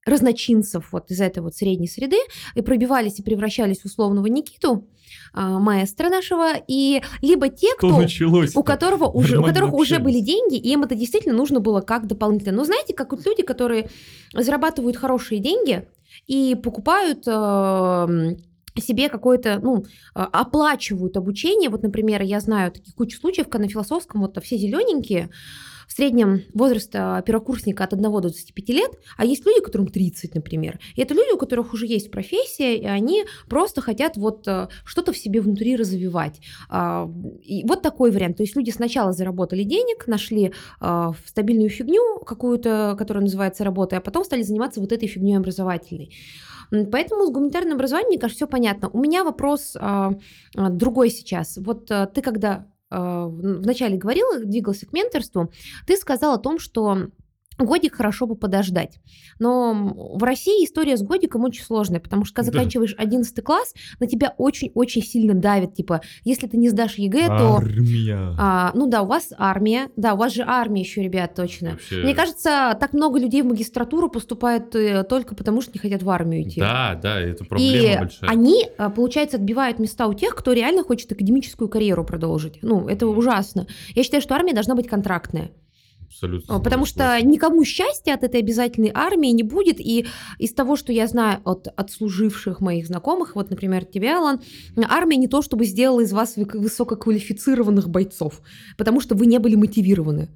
[0.07, 2.17] разночинцев вот из этой вот средней среды
[2.55, 4.89] и пробивались и превращались в условного Никиту,
[5.35, 8.01] э, маэстро нашего, и либо те, кто,
[8.55, 12.07] у которого уже, у которых уже были деньги, и им это действительно нужно было как
[12.07, 12.53] дополнительно.
[12.53, 13.91] Но знаете, как вот люди, которые
[14.33, 15.89] зарабатывают хорошие деньги,
[16.27, 18.37] и покупают э,
[18.81, 19.85] себе какое-то, ну,
[20.15, 21.71] а, оплачивают обучение.
[21.71, 25.31] Вот, например, я знаю таких кучу случаев, когда на философском вот все зелененькие,
[25.87, 30.35] в среднем возраст а, первокурсника от 1 до 25 лет, а есть люди, которым 30,
[30.35, 30.79] например.
[30.95, 35.13] И это люди, у которых уже есть профессия, и они просто хотят вот а, что-то
[35.13, 36.41] в себе внутри развивать.
[37.43, 38.37] И вот такой вариант.
[38.37, 40.53] То есть люди сначала заработали денег, нашли
[41.27, 46.13] стабильную фигню какую-то, которая называется работой, а потом стали заниматься вот этой фигней образовательной.
[46.71, 48.89] Поэтому с гуманитарным образованием, мне кажется, все понятно.
[48.89, 50.13] У меня вопрос а,
[50.57, 51.57] а, другой сейчас.
[51.59, 55.51] Вот а, ты когда а, вначале говорила, двигался к менторству,
[55.87, 57.09] ты сказал о том, что
[57.59, 58.99] Годик хорошо бы подождать.
[59.39, 59.75] Но
[60.15, 62.59] в России история с годиком очень сложная, потому что когда да.
[62.59, 65.75] заканчиваешь 11 класс, на тебя очень-очень сильно давит.
[65.75, 67.57] Типа, если ты не сдашь ЕГЭ, то...
[67.57, 68.35] Армия.
[68.39, 69.89] А, ну да, у вас армия.
[69.97, 71.73] Да, у вас же армия еще, ребят, точно.
[71.73, 72.03] Вообще...
[72.03, 76.11] Мне кажется, так много людей в магистратуру поступают э, только потому, что не хотят в
[76.11, 76.61] армию идти.
[76.61, 78.31] Да, да, это проблема И большая.
[78.31, 82.59] они, а, получается, отбивают места у тех, кто реально хочет академическую карьеру продолжить.
[82.63, 83.67] Ну, это ужасно.
[83.95, 85.51] Я считаю, что армия должна быть контрактная.
[86.07, 86.61] Абсолютно.
[86.61, 89.81] Потому что никому счастья от этой обязательной армии не будет.
[89.81, 90.07] И
[90.39, 94.41] из того, что я знаю от отслуживших моих знакомых, вот, например, тебя, Алан,
[94.89, 98.41] армия не то, чтобы сделала из вас высококвалифицированных бойцов,
[98.77, 100.29] потому что вы не были мотивированы.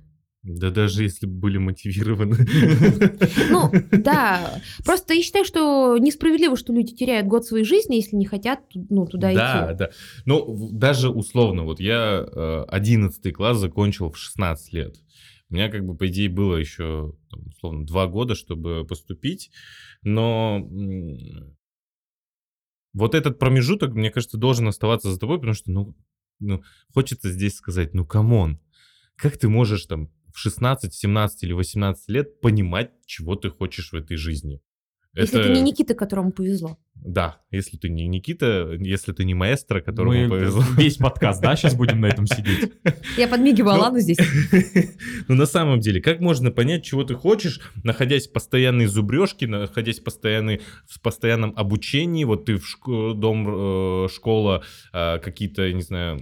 [0.43, 2.37] Да даже если бы были мотивированы.
[3.51, 4.63] Ну, да.
[4.85, 9.07] Просто я считаю, что несправедливо, что люди теряют год своей жизни, если не хотят ну,
[9.07, 9.43] туда да, идти.
[9.43, 9.91] Да, да.
[10.25, 12.21] Ну, даже условно, вот я
[12.69, 14.97] 11 э, класс закончил в 16 лет.
[15.51, 19.51] У меня как бы, по идее, было еще, условно, два года, чтобы поступить,
[20.03, 20.67] но
[22.93, 25.97] вот этот промежуток, мне кажется, должен оставаться за тобой, потому что, ну,
[26.39, 26.63] ну
[26.95, 28.61] хочется здесь сказать, ну, come on,
[29.17, 33.97] как ты можешь там в 16, 17 или 18 лет понимать, чего ты хочешь в
[33.97, 34.61] этой жизни.
[35.17, 36.79] Если это не Никита, которому повезло.
[36.95, 40.63] Да, если ты не Никита, если ты не маэстро, которому Мы повезло.
[40.77, 42.73] весь подкаст, да, сейчас будем на этом сидеть?
[43.17, 44.19] Я подмигивала Ну, Алану здесь.
[45.29, 49.99] Ну, на самом деле, как можно понять, чего ты хочешь, находясь в постоянной зубрежке, находясь
[50.01, 55.83] в, постоянной, в постоянном обучении, вот ты в шко- дом, э, школа, э, какие-то, не
[55.83, 56.21] знаю,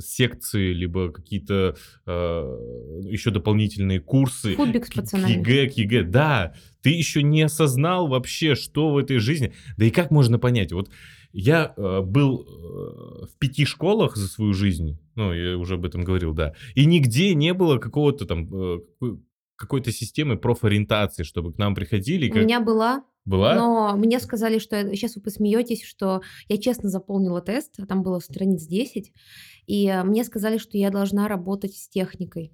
[0.00, 4.54] секции, либо какие-то еще дополнительные курсы.
[4.54, 5.32] Футбик с пацанами.
[5.32, 6.54] ЕГЭ, ЕГЭ, да.
[6.82, 9.52] Ты еще не осознал вообще, что в этой жизни.
[9.76, 10.72] Да и как можно понять?
[10.72, 10.88] Вот
[11.32, 16.02] я э, был э, в пяти школах за свою жизнь, ну, я уже об этом
[16.02, 19.20] говорил, да, и нигде не было какого-то там, э, какой-
[19.56, 22.26] какой-то системы профориентации, чтобы к нам приходили.
[22.26, 23.54] и У как- меня была, Была?
[23.54, 28.18] но мне сказали, что сейчас вы посмеетесь, что я честно заполнила тест, а там было
[28.20, 29.12] страниц 10,
[29.66, 32.52] и э, мне сказали, что я должна работать с техникой.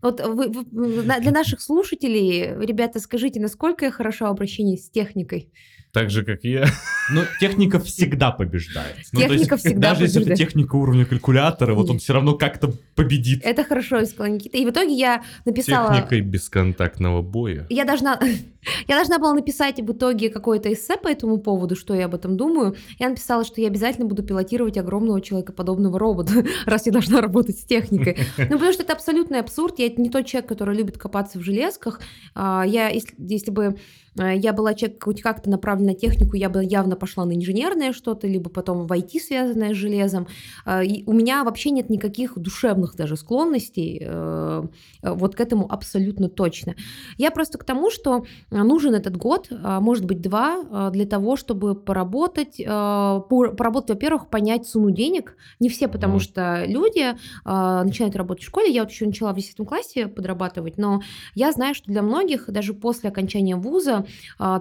[0.00, 5.52] Вот вы, вы- для наших слушателей, ребята, скажите, насколько я хороша в обращении с техникой?
[5.92, 6.66] Так же, как и я.
[7.10, 8.96] Но техника всегда побеждает.
[9.12, 10.48] Ну, то есть, Техника всегда Даже если это побеждает.
[10.48, 13.40] техника уровня калькулятора, вот он все равно как-то победит.
[13.42, 14.58] Это хорошо, сказала Никита.
[14.58, 15.94] И в итоге я написала...
[15.94, 17.66] Техникой бесконтактного боя.
[17.70, 18.20] Я должна,
[18.88, 22.36] я должна была написать в итоге какое-то эссе по этому поводу, что я об этом
[22.36, 22.76] думаю.
[22.98, 27.64] Я написала, что я обязательно буду пилотировать огромного человекоподобного робота, раз я должна работать с
[27.64, 28.18] техникой.
[28.36, 29.78] Ну, потому что это абсолютный абсурд.
[29.78, 32.00] Я не тот человек, который любит копаться в железках.
[32.34, 33.76] А, Я, если, если бы
[34.18, 38.26] я была человек хоть как-то направлен на технику, я бы явно пошла на инженерное что-то,
[38.26, 40.26] либо потом в IT, связанное с железом.
[40.64, 44.62] А, и У меня вообще нет никаких душевных даже склонностей э,
[45.02, 46.74] э, вот к этому абсолютно точно.
[47.16, 52.56] Я просто к тому, что нужен этот год, может быть, два, для того, чтобы поработать.
[52.56, 55.36] пор- Поработать, во-первых, понять цену денег.
[55.60, 58.72] Не все, потому что люди начинают работать в школе.
[58.72, 61.00] Я вот еще начала в 10 классе подрабатывать, но
[61.34, 64.06] я знаю, что для многих, даже после окончания вуза,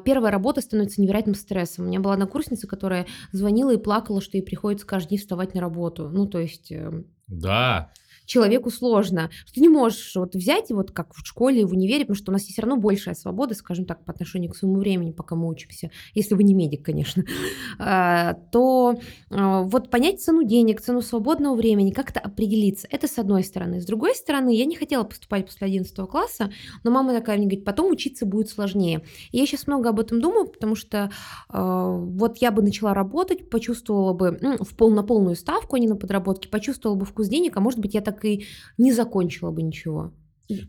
[0.06, 1.86] первая работа становится невероятным стрессом.
[1.86, 5.62] У меня была однокурсница, которая звонила и плакала, что ей приходится каждый день вставать на
[5.62, 6.10] работу.
[6.10, 6.72] Ну, то есть...
[6.72, 7.92] эм, Да.
[8.28, 9.32] Человеку сложно.
[9.46, 12.32] Что ты не можешь вот взять, и вот как в школе, в универе, потому что
[12.32, 15.36] у нас есть все равно большая свобода, скажем так, по отношению к своему времени, пока
[15.36, 17.24] мы учимся, если вы не медик, конечно,
[17.80, 19.00] а, то
[19.32, 22.88] а, вот понять цену денег, цену свободного времени, как-то определиться.
[22.92, 23.82] Это с одной стороны.
[23.82, 26.52] С другой стороны, я не хотела поступать после 11 класса,
[26.84, 29.04] но мама такая мне говорит, потом учиться будет сложнее.
[29.32, 31.10] И я сейчас много об этом думаю, потому что
[31.50, 35.80] а, вот я бы начала работать, почувствовала бы м, в пол, на полную ставку, а
[35.80, 38.46] не на подработке, почувствовала бы вкус денег, а может быть, я так и
[38.78, 40.14] не закончила бы ничего.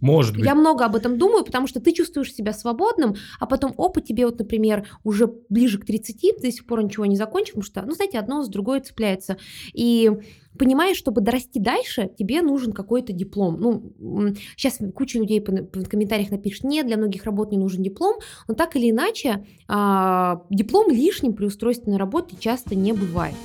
[0.01, 0.45] Может быть.
[0.45, 4.27] Я много об этом думаю, потому что ты чувствуешь себя свободным, а потом опыт тебе,
[4.27, 7.83] вот, например, уже ближе к 30, ты до сих пор ничего не закончил, потому что,
[7.83, 9.37] ну, знаете, одно с другой цепляется.
[9.73, 10.11] И
[10.59, 13.61] понимаешь, чтобы дорасти дальше, тебе нужен какой-то диплом.
[13.61, 18.17] Ну, сейчас куча людей в комментариях напишет, нет, для многих работ не нужен диплом,
[18.49, 23.37] но так или иначе, а, диплом лишним при устройстве на работу часто не бывает.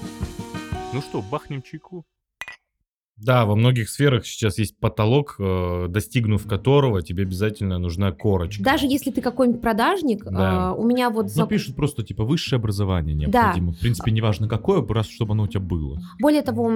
[0.94, 2.06] Ну что, бахнем чайку?
[3.18, 8.64] Да, во многих сферах сейчас есть потолок, э, достигнув которого тебе обязательно нужна корочка.
[8.64, 10.70] Даже если ты какой-нибудь продажник, Да.
[10.70, 11.28] а, у меня вот...
[11.36, 13.74] Ну, пишут просто, типа, высшее образование необходимо.
[13.74, 16.00] В принципе, неважно какое, раз чтобы оно у тебя было.
[16.20, 16.72] Более того,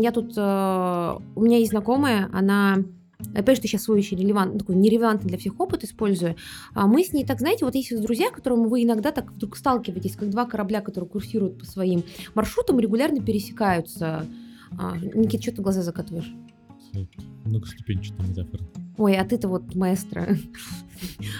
[0.00, 2.76] я тут, э, у меня есть знакомая, она,
[3.34, 6.36] опять что сейчас свой еще релевант, такой нерелевантный для всех опыт использую,
[6.74, 10.16] а мы с ней так, знаете, вот есть друзья, которым вы иногда так вдруг сталкиваетесь,
[10.16, 14.26] как два корабля, которые курсируют по своим маршрутам, регулярно пересекаются.
[14.76, 16.32] А, Никит, что ты глаза закатываешь?
[17.44, 18.64] Многоступенчатая метафора.
[18.98, 20.28] Ой, а ты-то вот маэстро.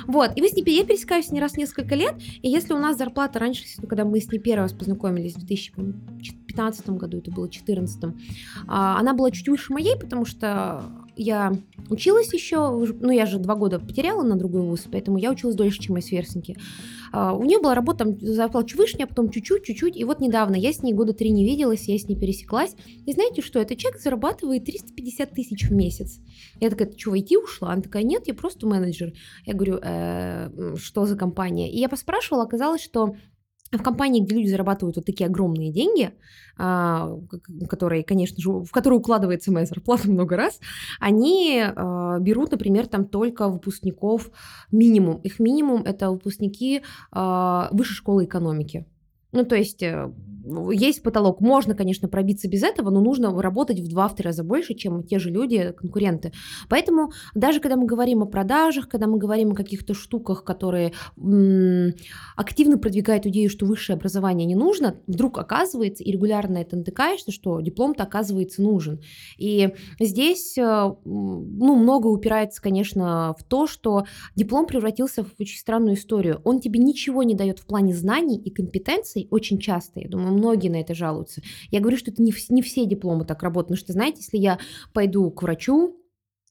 [0.06, 2.74] Вот, и мы с ней, я пересекаюсь с ней раз в несколько лет, и если
[2.74, 7.18] у нас зарплата раньше, ну, когда мы с ней первый раз познакомились в 2015 году,
[7.18, 8.14] это было в 2014,
[8.68, 10.84] а, она была чуть выше моей, потому что
[11.16, 11.52] я
[11.90, 15.80] училась еще, ну, я же два года потеряла на другой вуз, поэтому я училась дольше,
[15.80, 16.56] чем мои сверстники.
[17.12, 20.56] А, У нее была работа, там, зарплата выше, а потом чуть-чуть, чуть-чуть, и вот недавно
[20.56, 22.74] я с ней года три не виделась, я с ней пересеклась,
[23.06, 26.20] и знаете что, этот человек зарабатывает 350 тысяч в месяц.
[26.60, 27.72] Я такая, ты что, в IT ушла?
[27.72, 29.12] Она такая, нет, я просто менеджер.
[29.46, 31.70] Я говорю, «Э, что за компания?
[31.70, 33.14] И я поспрашивала, оказалось, что
[33.70, 36.12] в компании, где люди зарабатывают вот такие огромные деньги,
[36.58, 37.16] а,
[37.68, 40.60] которые, конечно же, в которые укладывается моя зарплата много раз,
[41.00, 44.30] они а, берут, например, там только выпускников
[44.72, 45.18] минимум.
[45.18, 48.86] Их минимум это выпускники а, высшей школы экономики.
[49.32, 50.10] Ну, то есть э,
[50.72, 51.40] есть потолок.
[51.40, 55.30] Можно, конечно, пробиться без этого, но нужно работать в два-три раза больше, чем те же
[55.30, 56.32] люди, конкуренты.
[56.68, 61.94] Поэтому даже когда мы говорим о продажах, когда мы говорим о каких-то штуках, которые м-
[62.36, 67.60] активно продвигают идею, что высшее образование не нужно, вдруг оказывается, и регулярно это натыкаешься, что
[67.60, 69.00] диплом-то оказывается нужен.
[69.36, 70.62] И здесь э,
[71.04, 74.04] ну, много упирается, конечно, в то, что
[74.36, 76.40] диплом превратился в очень странную историю.
[76.44, 80.00] Он тебе ничего не дает в плане знаний и компетенций очень часто.
[80.00, 81.42] Я думаю, многие на это жалуются.
[81.70, 83.68] Я говорю, что это не, не все дипломы так работают.
[83.68, 84.58] Потому что, знаете, если я
[84.92, 85.96] пойду к врачу,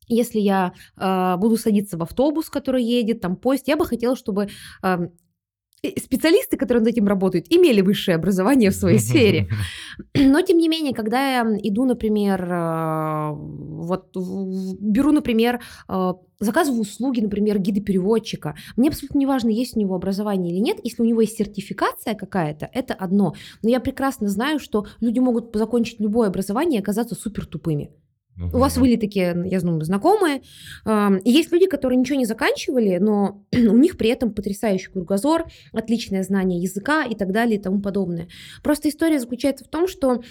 [0.08, 4.50] если я э, буду садиться в автобус, который едет, там поезд, я бы хотела, чтобы
[5.84, 9.48] специалисты, которые над этим работают, имели высшее образование в своей сфере.
[10.16, 17.22] Но, тем не менее, когда я иду, например, э, вот беру, например, э, заказываю услуги,
[17.22, 21.22] например, гида-переводчика, мне абсолютно не важно, есть у него образование или нет, если у него
[21.22, 23.34] есть сертификация какая-то, это одно.
[23.62, 27.92] Но я прекрасно знаю, что люди могут закончить любое образование и оказаться супер тупыми.
[28.40, 30.42] У вас были такие, я знаю, знакомые.
[30.86, 36.24] И есть люди, которые ничего не заканчивали, но у них при этом потрясающий кругозор, отличное
[36.24, 38.28] знание языка и так далее и тому подобное.
[38.64, 40.22] Просто история заключается в том, что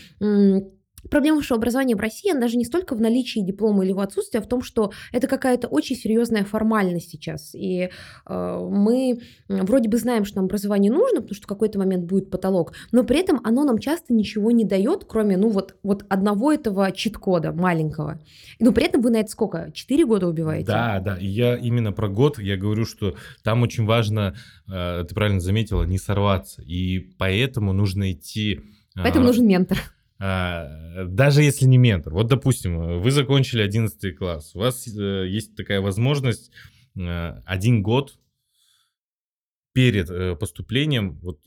[1.10, 4.38] Проблема высшего образования в России, она даже не столько в наличии диплома или его отсутствии,
[4.38, 7.54] а в том, что это какая-то очень серьезная формальность сейчас.
[7.54, 7.90] И
[8.26, 12.30] э, мы вроде бы знаем, что нам образование нужно, потому что в какой-то момент будет
[12.30, 16.52] потолок, но при этом оно нам часто ничего не дает, кроме, ну, вот, вот одного
[16.52, 18.20] этого чит-кода маленького.
[18.58, 19.70] Но при этом вы на это сколько?
[19.72, 20.66] Четыре года убиваете?
[20.66, 21.16] Да, да.
[21.16, 24.34] И я именно про год, я говорю, что там очень важно,
[24.68, 26.62] э, ты правильно заметила, не сорваться.
[26.62, 28.60] И поэтому нужно идти...
[28.94, 29.78] Поэтому а, нужен ментор.
[30.18, 32.14] А, даже если не ментор.
[32.14, 36.50] Вот, допустим, вы закончили 11 класс, у вас э, есть такая возможность
[36.96, 38.18] э, один год
[39.74, 41.42] перед э, поступлением вот,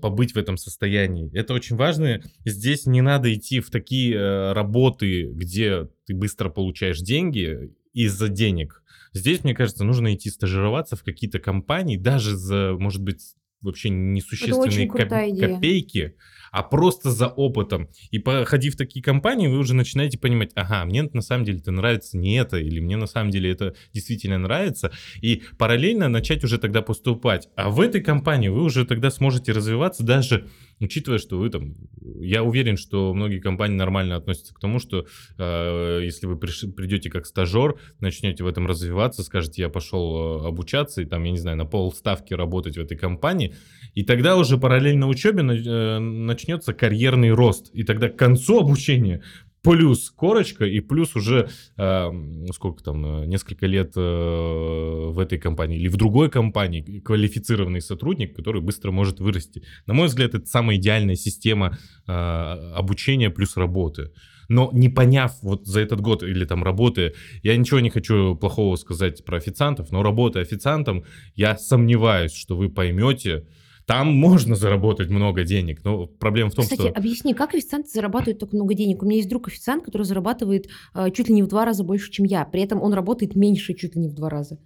[0.00, 1.30] побыть в этом состоянии.
[1.36, 2.22] Это очень важно.
[2.46, 8.82] Здесь не надо идти в такие работы, где ты быстро получаешь деньги из-за денег.
[9.12, 14.88] Здесь, мне кажется, нужно идти стажироваться в какие-то компании, даже за, может быть, вообще несущественные
[14.88, 15.08] коп-
[15.40, 16.16] копейки,
[16.54, 17.88] а просто за опытом.
[18.12, 21.72] И походив в такие компании, вы уже начинаете понимать, ага, мне на самом деле это
[21.72, 26.58] нравится не это, или мне на самом деле это действительно нравится, и параллельно начать уже
[26.58, 27.48] тогда поступать.
[27.56, 30.46] А в этой компании вы уже тогда сможете развиваться даже
[30.80, 31.74] учитывая, что вы там,
[32.20, 35.06] я уверен, что многие компании нормально относятся к тому, что
[35.38, 40.48] э, если вы приш, придете как стажер, начнете в этом развиваться, скажете, я пошел э,
[40.48, 43.54] обучаться и там, я не знаю, на полставки работать в этой компании,
[43.94, 45.98] и тогда уже параллельно учебе э,
[46.44, 49.22] начнется карьерный рост, и тогда к концу обучения
[49.62, 52.10] плюс корочка и плюс уже э,
[52.52, 58.36] сколько там э, несколько лет э, в этой компании или в другой компании квалифицированный сотрудник,
[58.36, 59.62] который быстро может вырасти.
[59.86, 64.10] На мой взгляд, это самая идеальная система э, обучения плюс работы.
[64.50, 68.76] Но не поняв вот за этот год или там работы, я ничего не хочу плохого
[68.76, 71.04] сказать про официантов, но работая официантом,
[71.34, 73.46] я сомневаюсь, что вы поймете,
[73.86, 76.88] там можно заработать много денег, но проблема в том, Кстати, что...
[76.88, 79.02] Кстати, объясни, как официанты зарабатывают так много денег?
[79.02, 82.10] У меня есть друг официант, который зарабатывает э, чуть ли не в два раза больше,
[82.10, 82.44] чем я.
[82.44, 84.58] При этом он работает меньше чуть ли не в два раза.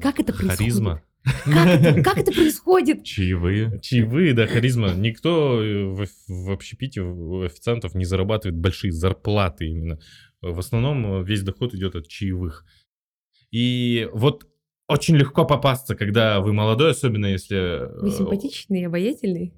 [0.00, 0.58] Как это происходит?
[0.58, 1.02] Харизма.
[1.44, 3.04] Как это, как это происходит?
[3.04, 3.80] Чаевые.
[3.80, 4.92] Чаевые, да, харизма.
[4.94, 9.98] Никто в, в общепите у официантов не зарабатывает большие зарплаты именно.
[10.42, 12.64] В основном весь доход идет от чаевых.
[13.50, 14.46] И вот
[14.88, 17.88] очень легко попасться, когда вы молодой, особенно если...
[18.00, 19.54] Вы э, симпатичный и обаятельный.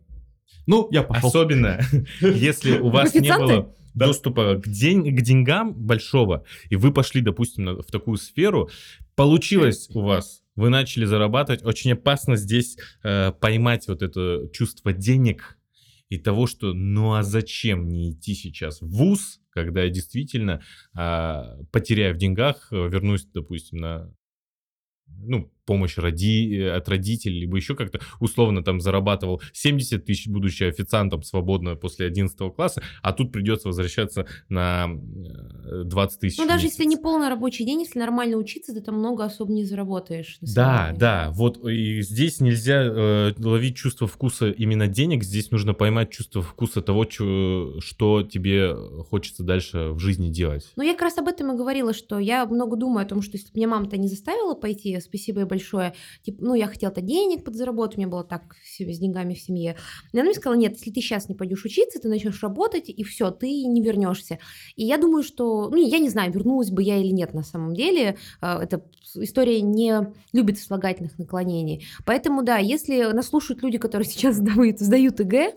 [0.67, 1.29] Ну, я пошел.
[1.29, 1.81] Особенно,
[2.21, 7.81] если у вас не было доступа к, день, к деньгам большого, и вы пошли, допустим,
[7.81, 8.71] в такую сферу,
[9.17, 15.59] получилось у вас, вы начали зарабатывать, очень опасно здесь э, поймать вот это чувство денег
[16.09, 20.63] и того, что ну а зачем не идти сейчас в ВУЗ, когда я действительно,
[20.97, 24.15] э, потеряя в деньгах, вернусь, допустим, на
[25.19, 30.65] ну, помощь роди, э, от родителей, либо еще как-то условно там зарабатывал 70 тысяч, будучи
[30.65, 34.89] официантом свободно после 11 класса, а тут придется возвращаться на
[35.85, 36.39] 20 э, тысяч.
[36.39, 39.65] Ну, даже если не полный рабочий день, если нормально учиться, ты там много особо не
[39.65, 40.39] заработаешь.
[40.41, 46.11] Да, да, вот и здесь нельзя э, ловить чувство вкуса именно денег, здесь нужно поймать
[46.11, 48.75] чувство вкуса того, чё, что тебе
[49.11, 50.73] хочется дальше в жизни делать.
[50.77, 53.37] Ну, я как раз об этом и говорила, что я много думаю о том, что
[53.37, 57.01] если бы меня мама-то не заставила пойти, спасибо ей большое, большое, типа, ну, я хотела-то
[57.01, 59.77] денег подзаработать, у меня было так с деньгами в семье.
[60.13, 63.03] И она мне сказала, нет, если ты сейчас не пойдешь учиться, ты начнешь работать, и
[63.05, 64.39] все, ты не вернешься.
[64.77, 67.75] И я думаю, что, ну, я не знаю, вернулась бы я или нет на самом
[67.75, 68.85] деле, а, эта
[69.15, 71.87] история не любит слагательных наклонений.
[72.07, 75.55] Поэтому, да, если нас слушают люди, которые сейчас сдают, сдают ЕГЭ,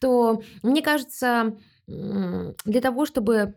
[0.00, 3.54] то, мне кажется, для того, чтобы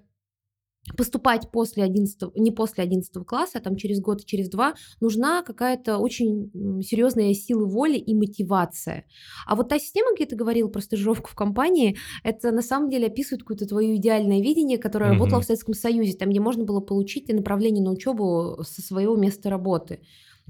[0.98, 5.42] поступать после 11, не после 11 класса, а там через год и через два, нужна
[5.42, 6.52] какая-то очень
[6.84, 9.06] серьезная сила воли и мотивация.
[9.48, 13.08] А вот та система, где ты говорил про стажировку в компании, это на самом деле
[13.08, 15.14] описывает какое-то твое идеальное видение, которое mm-hmm.
[15.14, 19.50] работало в Советском Союзе, там, где можно было получить направление на учебу со своего места
[19.50, 20.02] работы.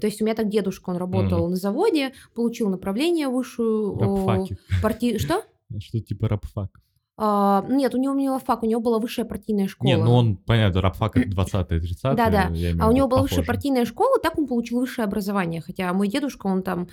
[0.02, 1.52] То есть у меня так дедушка, он работал mm-hmm.
[1.52, 4.00] на заводе, получил направление высшую...
[4.00, 4.58] Рабфаки.
[4.82, 5.18] Парти...
[5.20, 5.44] Что?
[5.80, 6.82] Что типа рабфак.
[7.16, 9.88] А, нет, у него не фак, у него была высшая партийная школа.
[9.88, 12.16] Не, ну он, понятно, рабфак 20-е, 30-е.
[12.16, 15.61] Да-да, а у него была высшая партийная школа, так он получил высшее образование.
[15.61, 16.88] Хотя мой дедушка, он там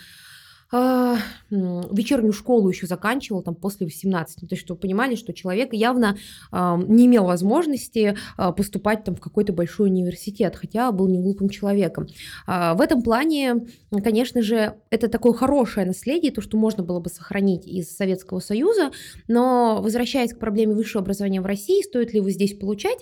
[0.72, 1.16] э,
[1.50, 4.40] вечернюю школу еще заканчивал там после 18.
[4.40, 6.16] То есть, чтобы понимали, что человек явно
[6.52, 11.48] э, не имел возможности э, поступать там в какой-то большой университет, хотя был не глупым
[11.48, 12.06] человеком.
[12.46, 13.66] Э, в этом плане,
[14.02, 18.90] конечно же, это такое хорошее наследие, то, что можно было бы сохранить из Советского Союза,
[19.28, 23.00] но возвращаясь к проблеме высшего образования в России, стоит ли его здесь получать?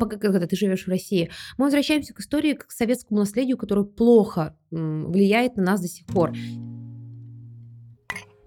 [0.00, 4.56] пока когда ты живешь в России, мы возвращаемся к истории, к советскому наследию, которое плохо
[4.70, 6.32] влияет на нас до сих пор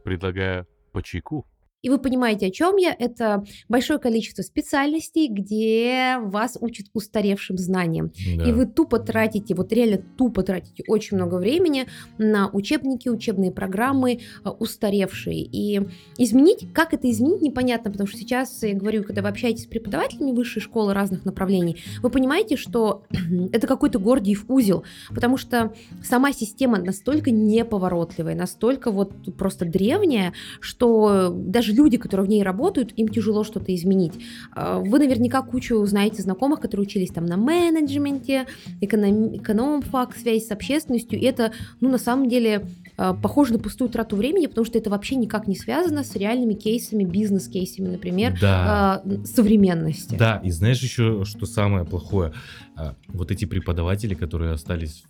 [0.09, 1.45] предлагаю по чайку.
[1.81, 2.95] И вы понимаете, о чем я.
[2.97, 8.11] Это большое количество специальностей, где вас учат устаревшим знаниям.
[8.37, 8.49] Да.
[8.49, 14.19] И вы тупо тратите, вот реально тупо тратите очень много времени на учебники, учебные программы
[14.43, 15.41] э, устаревшие.
[15.41, 15.81] И
[16.17, 20.31] изменить, как это изменить, непонятно, потому что сейчас, я говорю, когда вы общаетесь с преподавателями
[20.31, 23.03] высшей школы разных направлений, вы понимаете, что
[23.53, 25.73] это какой-то Гордиев узел, потому что
[26.03, 32.43] сама система настолько неповоротливая, настолько вот просто древняя, что даже даже люди, которые в ней
[32.43, 34.13] работают, им тяжело что-то изменить.
[34.53, 38.45] А, вы наверняка кучу знаете знакомых, которые учились там на менеджменте,
[38.81, 41.51] эконом, экономфак, связь с общественностью, и это,
[41.81, 42.65] ну, на самом деле,
[42.97, 46.53] а, похоже на пустую трату времени, потому что это вообще никак не связано с реальными
[46.53, 49.01] кейсами, бизнес-кейсами, например, да.
[49.25, 50.15] современности.
[50.15, 52.33] Да, и знаешь еще, что самое плохое?
[52.75, 55.03] А, вот эти преподаватели, которые остались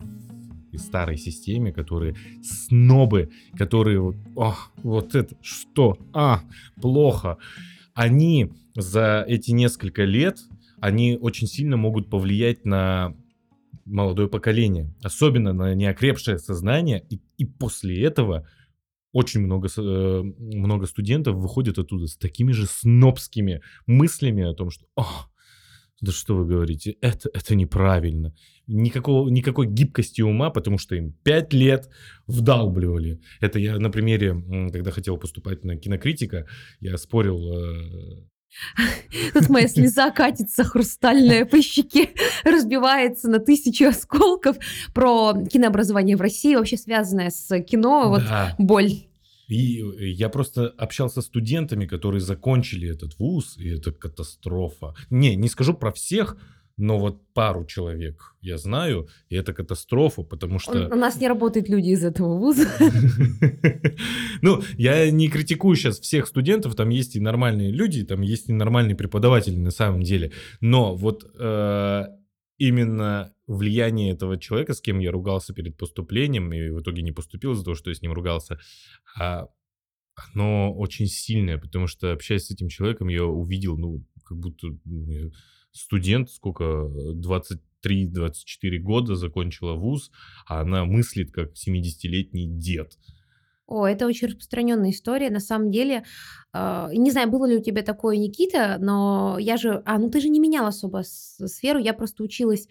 [0.78, 6.42] старой системе, которые снобы, которые вот, о, вот это что, а,
[6.80, 7.38] плохо.
[7.94, 10.38] Они за эти несколько лет,
[10.80, 13.14] они очень сильно могут повлиять на
[13.84, 18.46] молодое поколение, особенно на неокрепшее сознание, и, и после этого
[19.12, 24.86] очень много, э, много студентов выходят оттуда с такими же снобскими мыслями о том, что
[24.94, 25.26] «О,
[26.00, 28.34] да что вы говорите, это, это неправильно.
[28.66, 31.90] Никакого, никакой гибкости ума, потому что им пять лет
[32.26, 33.20] вдалбливали.
[33.40, 34.34] Это я на примере,
[34.72, 36.46] когда хотел поступать на кинокритика,
[36.80, 37.38] я спорил...
[37.52, 38.30] Э...
[39.34, 42.10] Тут моя слеза катится хрустальная по щеке,
[42.44, 44.56] разбивается на тысячу осколков
[44.94, 48.22] про кинообразование в России, вообще связанное с кино, вот
[48.58, 49.09] боль.
[49.50, 54.94] И э, я просто общался с студентами, которые закончили этот вуз, и это катастрофа.
[55.10, 56.36] Не, не скажу про всех,
[56.76, 60.88] но вот пару человек я знаю, и это катастрофа, потому что...
[60.88, 62.66] У нас не работают люди из этого вуза.
[64.42, 68.54] Ну, я не критикую сейчас всех студентов, там есть и нормальные люди, там есть и
[68.54, 70.32] нормальные преподаватели на самом деле,
[70.62, 72.04] но вот э,
[72.56, 77.52] именно влияние этого человека, с кем я ругался перед поступлением, и в итоге не поступил
[77.52, 78.60] из-за того, что я с ним ругался,
[79.18, 79.48] а,
[80.14, 84.68] оно очень сильное, потому что, общаясь с этим человеком, я увидел, ну, как будто
[85.72, 86.88] студент, сколько,
[87.84, 90.12] 23-24 года закончила вуз,
[90.46, 92.98] а она мыслит как 70-летний дед.
[93.66, 95.30] О, это очень распространенная история.
[95.30, 96.04] На самом деле,
[96.52, 99.82] э, не знаю, было ли у тебя такое, Никита, но я же...
[99.86, 102.66] А, ну ты же не менял особо сферу, я просто училась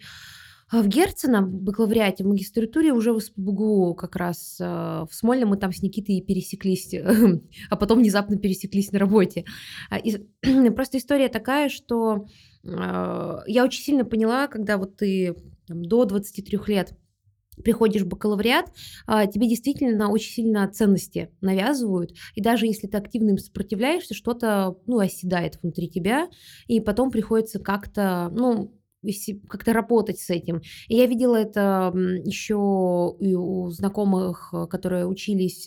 [0.72, 5.56] в Герцена, в бакалавриате, в магистратуре уже в СПБГУ как раз э, в Смольном мы
[5.56, 6.94] там с Никитой пересеклись,
[7.70, 9.44] а потом внезапно пересеклись на работе.
[9.90, 10.18] А, и,
[10.70, 12.26] просто история такая, что
[12.62, 15.34] э, я очень сильно поняла, когда вот ты
[15.66, 16.94] там, до 23 лет
[17.62, 18.72] приходишь в бакалавриат,
[19.06, 24.76] а, тебе действительно очень сильно ценности навязывают, и даже если ты активно им сопротивляешься, что-то,
[24.86, 26.28] ну, оседает внутри тебя,
[26.68, 28.79] и потом приходится как-то, ну,
[29.48, 30.60] как-то работать с этим.
[30.88, 31.92] И я видела это
[32.24, 35.66] еще и у знакомых, которые учились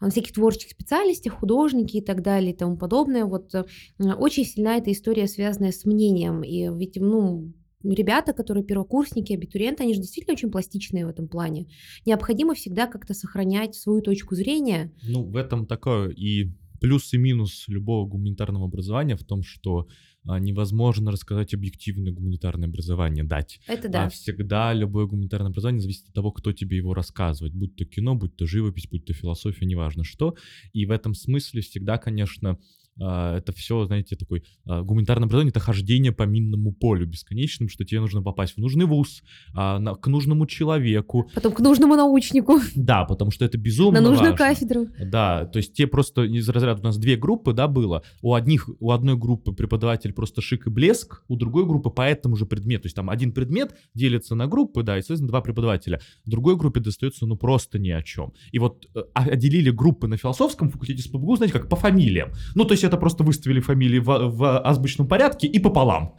[0.00, 3.24] на всяких творческих специальностях, художники и так далее и тому подобное.
[3.24, 3.54] Вот
[3.98, 6.42] очень сильна эта история, связанная с мнением.
[6.42, 7.52] И ведь, ну,
[7.84, 11.68] ребята, которые первокурсники, абитуриенты, они же действительно очень пластичные в этом плане.
[12.06, 14.92] Необходимо всегда как-то сохранять свою точку зрения.
[15.02, 19.86] Ну, в этом такое и плюс и минус любого гуманитарного образования в том, что
[20.24, 23.60] невозможно рассказать объективное гуманитарное образование дать.
[23.66, 24.08] Это А да.
[24.10, 27.54] всегда любое гуманитарное образование зависит от того, кто тебе его рассказывает.
[27.54, 30.36] Будь то кино, будь то живопись, будь то философия, неважно что.
[30.72, 32.58] И в этом смысле всегда, конечно, а,
[33.00, 38.00] это все, знаете, такой а, гуманитарное образование, это хождение по минному полю бесконечным, что тебе
[38.00, 39.22] нужно попасть в нужный вуз,
[39.54, 41.30] а, к нужному человеку.
[41.34, 44.46] Потом к нужному научнику, Да, потому что это безумно на нужную важно.
[44.46, 44.86] кафедру.
[45.02, 48.02] Да, то есть те просто из разряда у нас две группы, да, было.
[48.22, 52.36] У одних, у одной группы преподаватель просто шик и блеск, у другой группы по этому
[52.36, 52.82] же предмету.
[52.82, 56.00] То есть там один предмет делится на группы, да, и, соответственно, два преподавателя.
[56.26, 58.32] Другой группе достается, ну, просто ни о чем.
[58.52, 62.30] И вот э, а- отделили группы на философском факультете с ПБГУ, знаете, как по фамилиям.
[62.54, 66.14] Ну, то есть это просто выставили фамилии в, в азбучном порядке и пополам.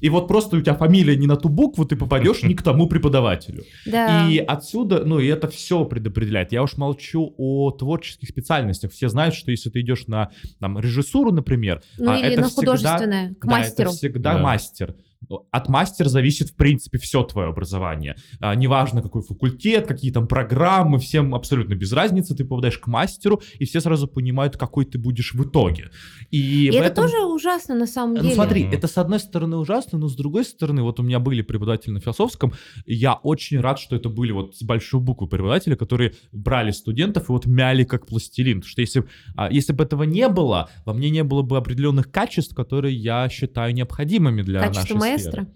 [0.00, 2.86] И вот просто у тебя фамилия не на ту букву, ты попадешь не к тому
[2.88, 3.62] преподавателю.
[3.86, 4.28] Да.
[4.28, 6.52] И отсюда, ну, и это все предопределяет.
[6.52, 8.92] Я уж молчу о творческих специальностях.
[8.92, 12.48] Все знают, что если ты идешь на там, режиссуру, например, Ну а или это на
[12.48, 13.88] всегда- художественное, к да, мастеру.
[13.88, 14.38] это всегда Да.
[14.40, 14.94] мастер.
[15.50, 18.16] От мастера зависит, в принципе, все твое образование.
[18.40, 22.34] А, неважно, какой факультет, какие там программы, всем абсолютно без разницы.
[22.34, 25.90] Ты попадаешь к мастеру, и все сразу понимают, какой ты будешь в итоге.
[26.30, 28.34] И, И в это этом- тоже ужасно на самом ну деле.
[28.34, 28.72] смотри, Мгм.
[28.74, 32.00] это с одной стороны ужасно, но с другой стороны, вот у меня были преподаватели на
[32.00, 32.52] философском,
[32.86, 37.32] я очень рад, что это были вот с большой буквы преподаватели, которые брали студентов и
[37.32, 38.60] вот мяли как пластилин.
[38.60, 39.04] Потому что если,
[39.36, 43.28] а, если бы этого не было, во мне не было бы определенных качеств, которые я
[43.28, 45.46] считаю необходимыми для Качество нашей маэстро.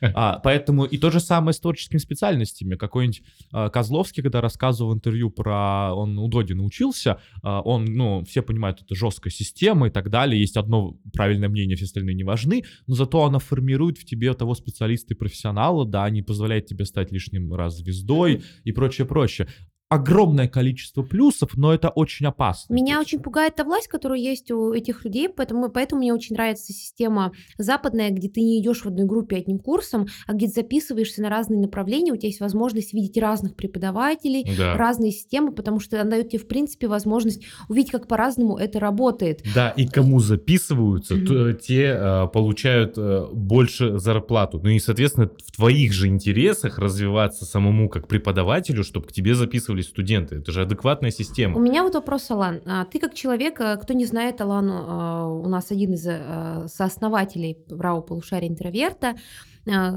[0.00, 2.76] А, поэтому и то же самое с творческими специальностями.
[2.76, 5.94] Какой-нибудь а, Козловский, когда рассказывал в интервью про...
[5.94, 10.40] Он у Доди научился, а, он, ну, все понимают, это жесткая система и так далее,
[10.40, 14.54] есть одно правильное мнение, все остальные не важны, но зато она формирует в тебе того
[14.54, 19.48] специалиста и профессионала, да, не позволяет тебе стать лишним раз звездой и прочее, прочее.
[19.90, 22.74] Огромное количество плюсов, но это очень опасно.
[22.74, 26.74] Меня очень пугает та власть, которая есть у этих людей, поэтому, поэтому мне очень нравится
[26.74, 31.22] система западная, где ты не идешь в одной группе одним курсом, а где ты записываешься
[31.22, 34.74] на разные направления, у тебя есть возможность видеть разных преподавателей, Да.
[34.76, 39.40] разные системы, потому что она дает тебе, в принципе, возможность увидеть, как по-разному это работает.
[39.54, 44.60] Да, и кому записываются, то- те э, получают э, больше зарплату.
[44.62, 49.34] Ну и, соответственно, в твоих же интересах развиваться самому как преподавателю, чтобы к тебе
[49.78, 50.36] записывались студенты.
[50.36, 51.60] Это же адекватная У система.
[51.60, 52.60] меня вот вопрос, Алан.
[52.66, 56.66] А Ты как человек, а, кто не знает Алану, а, у нас один из а,
[56.68, 59.14] сооснователей правого полушария интроверта,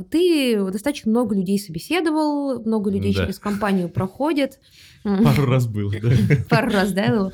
[0.10, 3.22] ты достаточно много людей собеседовал, много людей Да.
[3.24, 4.60] через компанию проходит.
[5.04, 6.10] Пару раз было, да.
[6.50, 7.32] Пару раз, да?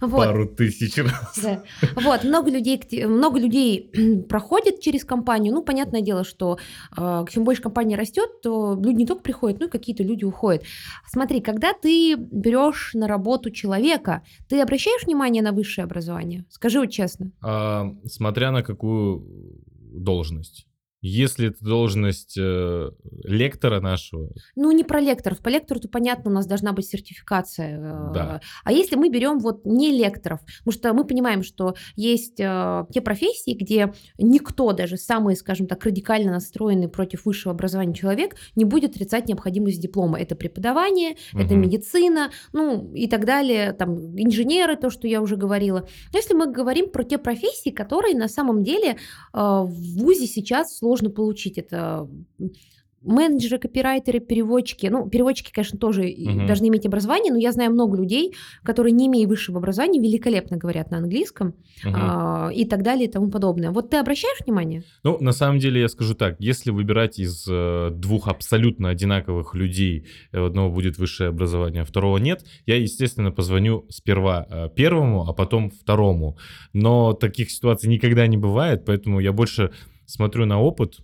[0.00, 0.26] Вот.
[0.26, 1.38] Пару тысяч раз.
[1.42, 1.62] Да.
[1.96, 5.54] Вот, много людей, много людей проходит через компанию.
[5.54, 6.58] Ну, понятное дело, что
[6.96, 10.64] э, чем больше компания растет, то люди не только приходят, ну и какие-то люди уходят.
[11.06, 16.44] Смотри, когда ты берешь на работу человека, ты обращаешь внимание на высшее образование?
[16.50, 17.32] Скажи вот честно.
[17.42, 19.26] А, смотря на какую
[19.92, 20.66] должность.
[21.02, 22.90] Если это должность э,
[23.24, 25.38] лектора нашего, Ну, не про лекторов.
[25.38, 27.78] По лектору, то понятно, у нас должна быть сертификация.
[27.78, 28.40] э, Да.
[28.64, 33.00] А если мы берем вот не лекторов, потому что мы понимаем, что есть э, те
[33.00, 38.90] профессии, где никто, даже самый, скажем так, радикально настроенный против высшего образования человек, не будет
[38.90, 40.20] отрицать необходимость диплома.
[40.20, 41.62] Это преподавание, это Мгм.
[41.62, 45.88] медицина, ну и так далее, там инженеры, то, что я уже говорила.
[46.12, 48.96] Но если мы говорим про те профессии, которые на самом деле э,
[49.32, 52.08] в ВУЗе сейчас сложно получить, это
[53.02, 54.86] менеджеры, копирайтеры, переводчики.
[54.86, 56.46] Ну, переводчики, конечно, тоже Мгм.
[56.46, 60.90] должны иметь образование, но я знаю много людей, которые, не имея высшего образования, великолепно говорят
[60.90, 61.94] на английском Мгм.
[61.96, 63.70] а, и так далее и тому подобное.
[63.70, 64.82] Вот ты обращаешь внимание?
[65.02, 70.06] Ну, на самом деле, я скажу так, если выбирать из э, двух абсолютно одинаковых людей,
[70.32, 75.26] э, у одного будет высшее образование, а второго нет, я, естественно, позвоню сперва э, первому,
[75.26, 76.36] а потом второму.
[76.74, 79.70] Но таких ситуаций никогда не бывает, поэтому я больше
[80.10, 80.98] смотрю на опыт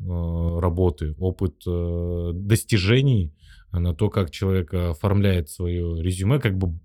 [0.00, 3.34] э, работы, опыт э, достижений,
[3.72, 6.78] на то, как человек оформляет свое резюме, как бы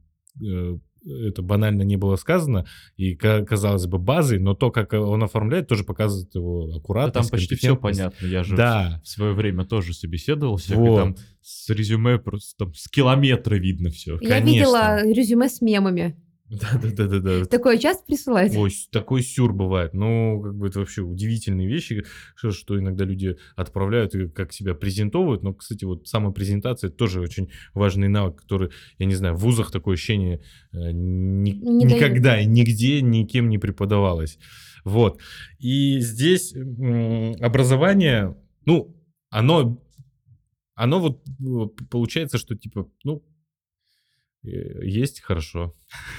[0.45, 5.21] э, это банально не было сказано, и ка- казалось бы базой, но то, как он
[5.23, 7.29] оформляет, тоже показывает его Да аккуратность.
[7.29, 8.25] там почти все понятно.
[8.25, 9.01] Я же Да.
[9.03, 10.93] в свое время тоже собеседовался, Вот.
[10.93, 14.17] и там с резюме просто там с километра видно все.
[14.21, 14.49] Я Конечно.
[14.49, 16.17] видела резюме с мемами.
[16.61, 17.45] Да-да-да-да.
[17.49, 18.53] Такое часто присылают?
[18.55, 19.93] Ой, такой сюр бывает.
[19.93, 22.03] Ну, как бы это вообще удивительные вещи,
[22.35, 25.43] что, что иногда люди отправляют и как себя презентовывают.
[25.43, 29.95] Но, кстати, вот самопрезентация тоже очень важный навык, который, я не знаю, в вузах такое
[29.95, 30.41] ощущение
[30.71, 34.37] э, ни- Не никогда и нигде никем не преподавалось.
[34.83, 35.19] Вот.
[35.59, 36.53] И здесь
[37.39, 38.35] образование,
[38.65, 38.95] ну,
[39.29, 39.81] оно,
[40.75, 43.23] оно вот э, получается, что типа, ну,
[44.43, 45.73] есть хорошо.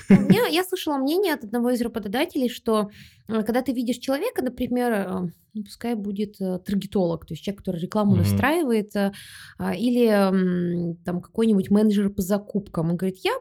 [0.08, 2.90] У меня, я слышала мнение от одного из работодателей, что
[3.28, 5.06] э, когда ты видишь человека, например, э,
[5.52, 8.20] ну, пускай будет э, таргетолог, то есть человек, который рекламу Мгм.
[8.20, 9.12] настраивает, э,
[9.58, 13.32] а, или там какой-нибудь менеджер по закупкам, он говорит, я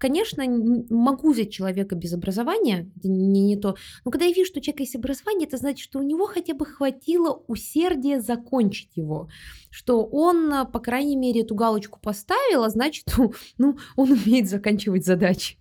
[0.00, 0.42] Конечно,
[0.88, 3.76] могу взять человека без образования, это не, не то.
[4.02, 6.54] Но когда я вижу, что у человека есть образование, это значит, что у него хотя
[6.54, 9.28] бы хватило усердия закончить его.
[9.68, 13.14] Что он, э, по крайней мере, эту галочку поставил, а значит,
[13.58, 15.58] ну, он умеет заканчивать задачи.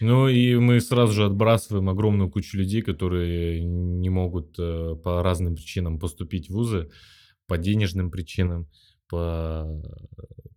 [0.00, 5.54] Ну и мы сразу же отбрасываем огромную кучу людей, которые не могут э, по разным
[5.54, 6.88] причинам поступить в вузы,
[7.46, 8.70] по денежным причинам,
[9.08, 9.82] по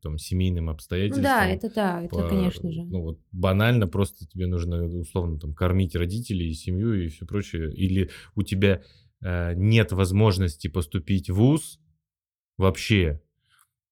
[0.01, 1.23] там, семейным Ну обстоятельствам.
[1.23, 2.83] да, это да, это, по- конечно же.
[2.83, 7.73] Ну вот банально просто тебе нужно условно там кормить родителей, семью и все прочее.
[7.73, 8.81] Или у тебя
[9.21, 11.79] э, нет возможности поступить в вуз
[12.57, 13.21] вообще.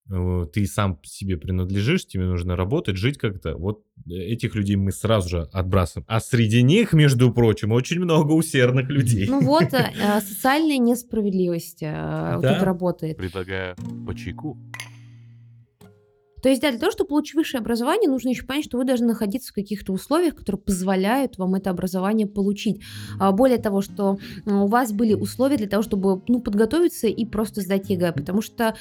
[0.09, 3.55] Э, Ты сам себе принадлежишь, тебе нужно работать, жить как-то.
[3.57, 6.05] Вот этих людей мы сразу же отбрасываем.
[6.07, 9.27] А среди них, между прочим, очень много усердных людей.
[9.27, 12.39] Ну вот, э, э, социальная несправедливость Да.
[12.41, 13.17] тут работает.
[13.17, 14.57] Предлагаю по чайку.
[16.47, 19.07] То есть, да, для того, чтобы получить высшее образование, нужно еще понять, что вы должны
[19.07, 22.79] находиться в каких-то условиях, которые позволяют вам это образование получить.
[23.19, 27.59] А, Более того, что у вас были условия для того, чтобы ну, подготовиться и просто
[27.59, 28.13] сдать ЕГЭ.
[28.13, 28.75] Потому что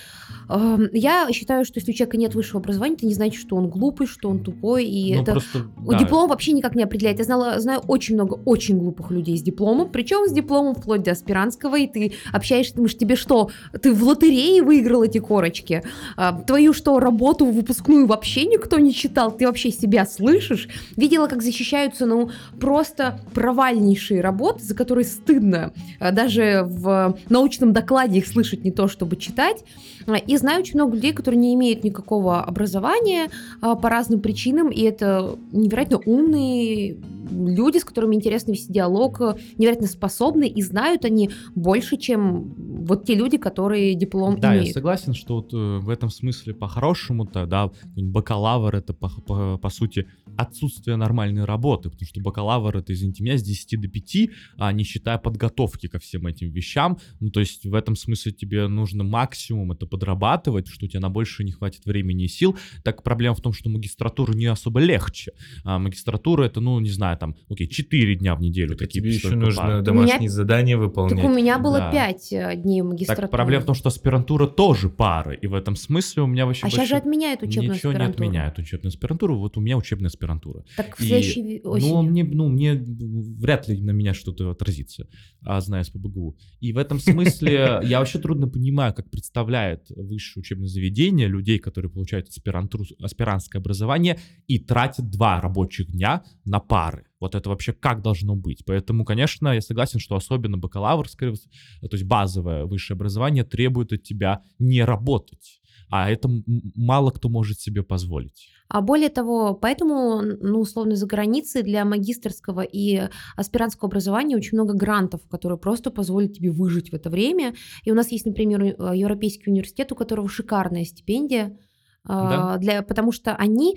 [0.49, 3.69] э, я считаю, что если у человека нет высшего образования, это не значит, что он
[3.69, 4.85] глупый, что он тупой.
[4.85, 7.19] И Ну, это просто, да, Диплом вообще никак не определяет.
[7.19, 11.11] Я знала, знаю очень много очень глупых людей с дипломом, причем с дипломом вплоть до
[11.11, 13.51] аспирантского, и ты общаешься, думаешь, тебе что,
[13.83, 15.83] ты в лотерее выиграл эти корочки?
[16.17, 19.33] А, твою что, работу выпускную вообще никто не читал?
[19.37, 20.69] Ты вообще себя слышишь?
[20.97, 22.31] Видела, как защищаются, ну,
[22.61, 28.89] просто провальнейшие работы, за которые стыдно а, даже в научном докладе их слышать, не то
[28.89, 29.65] чтобы читать.
[30.07, 33.31] А, И знаю очень много людей, которые не имеют никакого образования,
[33.61, 36.97] а, по разным причинам, и это невероятно умные
[37.31, 42.55] люди, с которыми интересно вести диалог, э, невероятно способны, и знают они больше, чем
[42.85, 44.75] вот те люди, которые диплом Да, я имеют.
[44.75, 50.07] согласен, что вот э, в этом смысле по-хорошему-то, да, бакалавр это по, по- по сути
[50.37, 54.17] отсутствие нормальной работы, потому что бакалавр это, извините меня, с 10 до 5,
[54.59, 58.69] а не считая подготовки ко всем этим вещам, ну то есть в этом смысле тебе
[58.69, 63.03] нужно максимум это подрабатывать, что у тебя на больше не хватит времени и сил, так
[63.03, 65.33] проблема в том, что магистратура не особо легче,
[65.65, 68.71] а магистратура это, ну не знаю, там, окей, 4 дня в неделю.
[68.71, 71.25] Так такие тебе еще нужно домашние задания Так у выполнять.
[71.37, 71.91] меня было Да.
[71.93, 73.27] пять э, дней магистратуры.
[73.29, 76.67] Так проблема в том, что аспирантура тоже пары, и в этом смысле у меня вообще
[76.67, 78.27] а сейчас же отменяют учебную Ничего не аспирантуру.
[78.29, 80.65] отменяют учебную аспирантуру, вот у меня учебная аспирантура.
[80.77, 82.03] Так в И, следующей ви- ну, осенью.
[82.03, 85.09] мне, ну, мне вряд ли на меня что-то отразится,
[85.43, 86.37] а зная с ПБГУ.
[86.61, 91.91] И в этом смысле я вообще трудно понимаю, как представляет высшее учебное заведение людей, которые
[91.91, 97.06] получают аспирантуру, аспирантское образование и тратят два рабочих дня на пары.
[97.27, 98.65] Вот это вообще как должно быть?
[98.65, 104.43] Поэтому, конечно, я согласен, что особенно бакалаврское, то есть базовое высшее образование требует от тебя
[104.61, 105.61] не работать.
[105.91, 106.29] А это
[106.77, 108.49] мало кто может себе позволить.
[108.69, 114.75] А более того, поэтому, ну, условно, за границей для магистрского и аспирантского образования очень много
[114.75, 117.55] грантов, которые просто позволят тебе выжить в это время.
[117.85, 121.57] И у нас есть, например, э, Европейский университет, у которого шикарная стипендия,
[122.05, 122.59] а, Да.
[122.59, 123.77] для, потому что они...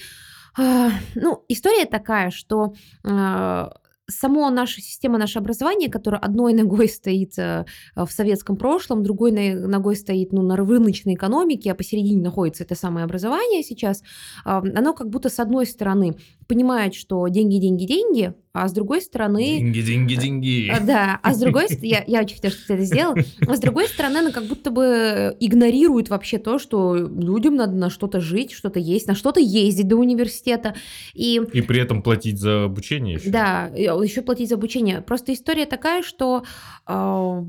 [0.60, 3.72] а, Ну, история такая, что а,
[4.10, 9.96] само наша система, наше образование, которое одной ногой стоит э, в советском прошлом, другой ногой
[9.96, 14.04] стоит ну, на рыночной экономике, а посередине находится это самое образование сейчас,
[14.44, 16.16] а, оно как будто с одной стороны
[16.50, 19.60] понимает, что деньги, деньги, деньги, а с другой стороны...
[19.60, 20.72] Деньги, деньги, деньги.
[20.76, 23.16] А, Да, а с другой стороны, я, я очень хотела, чтобы ты это сделал,
[23.48, 27.92] а с другой стороны, она как будто бы игнорирует вообще то, что людям надо на
[27.92, 30.74] что-то жить, что-то есть, на что-то ездить до университета.
[31.14, 33.30] И И при этом платить за обучение еще.
[33.30, 35.02] да, еще платить за обучение.
[35.02, 36.44] Просто история такая, что
[36.88, 37.46] а,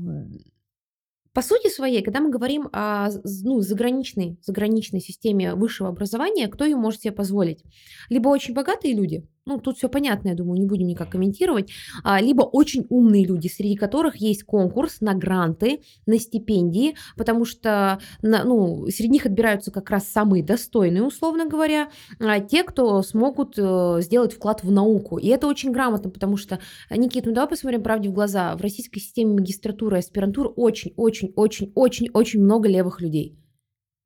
[1.33, 3.09] по сути своей, когда мы говорим о
[3.43, 7.63] ну, заграничной, заграничной системе высшего образования, кто ее может себе позволить?
[8.09, 11.71] Либо очень богатые люди, ну, тут все понятно, я думаю, не будем никак комментировать,
[12.03, 17.99] а, либо очень умные люди, среди которых есть конкурс на гранты, на стипендии, потому что
[18.21, 21.89] на, ну, среди них отбираются как раз самые достойные, условно говоря,
[22.19, 25.17] а, те, кто смогут э, сделать вклад в науку.
[25.17, 28.99] И это очень грамотно, потому что, Никит, ну давай посмотрим правде в глаза, в российской
[28.99, 33.37] системе магистратуры и аспирантуры очень-очень-очень-очень-очень много левых людей.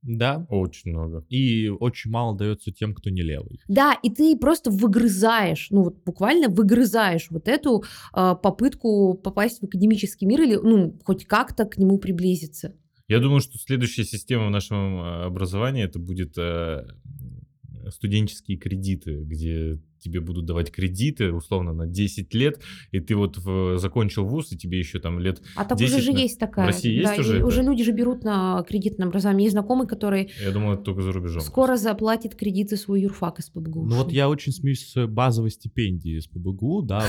[0.06, 0.45] Да.
[0.49, 1.26] Очень много.
[1.30, 3.60] И очень мало дается тем, кто не левый.
[3.68, 7.84] Да, и ты просто выгрызаешь, ну вот буквально выгрызаешь вот эту
[8.16, 12.76] э, попытку попасть в академический мир или, ну, хоть как-то к нему приблизиться.
[13.08, 16.86] Я думаю, что следующая система в нашем э, образовании это будет э,
[17.89, 23.78] студенческие кредиты, где тебе будут давать кредиты, условно, на 10 лет, и ты вот в,
[23.80, 26.66] закончил вуз, и тебе еще там лет А так 10 уже же на- есть такая.
[26.66, 27.45] В России да, есть уже это?
[27.45, 29.45] уже люди же берут на кредитное образование.
[29.45, 31.41] Есть знакомый, который Я думаю, это только за рубежом.
[31.41, 33.86] скоро заплатит кредит за свой юрфак из ПБГУ.
[33.86, 37.03] Ну вот я очень смеюсь с базовой стипендии с ПБГУ, да,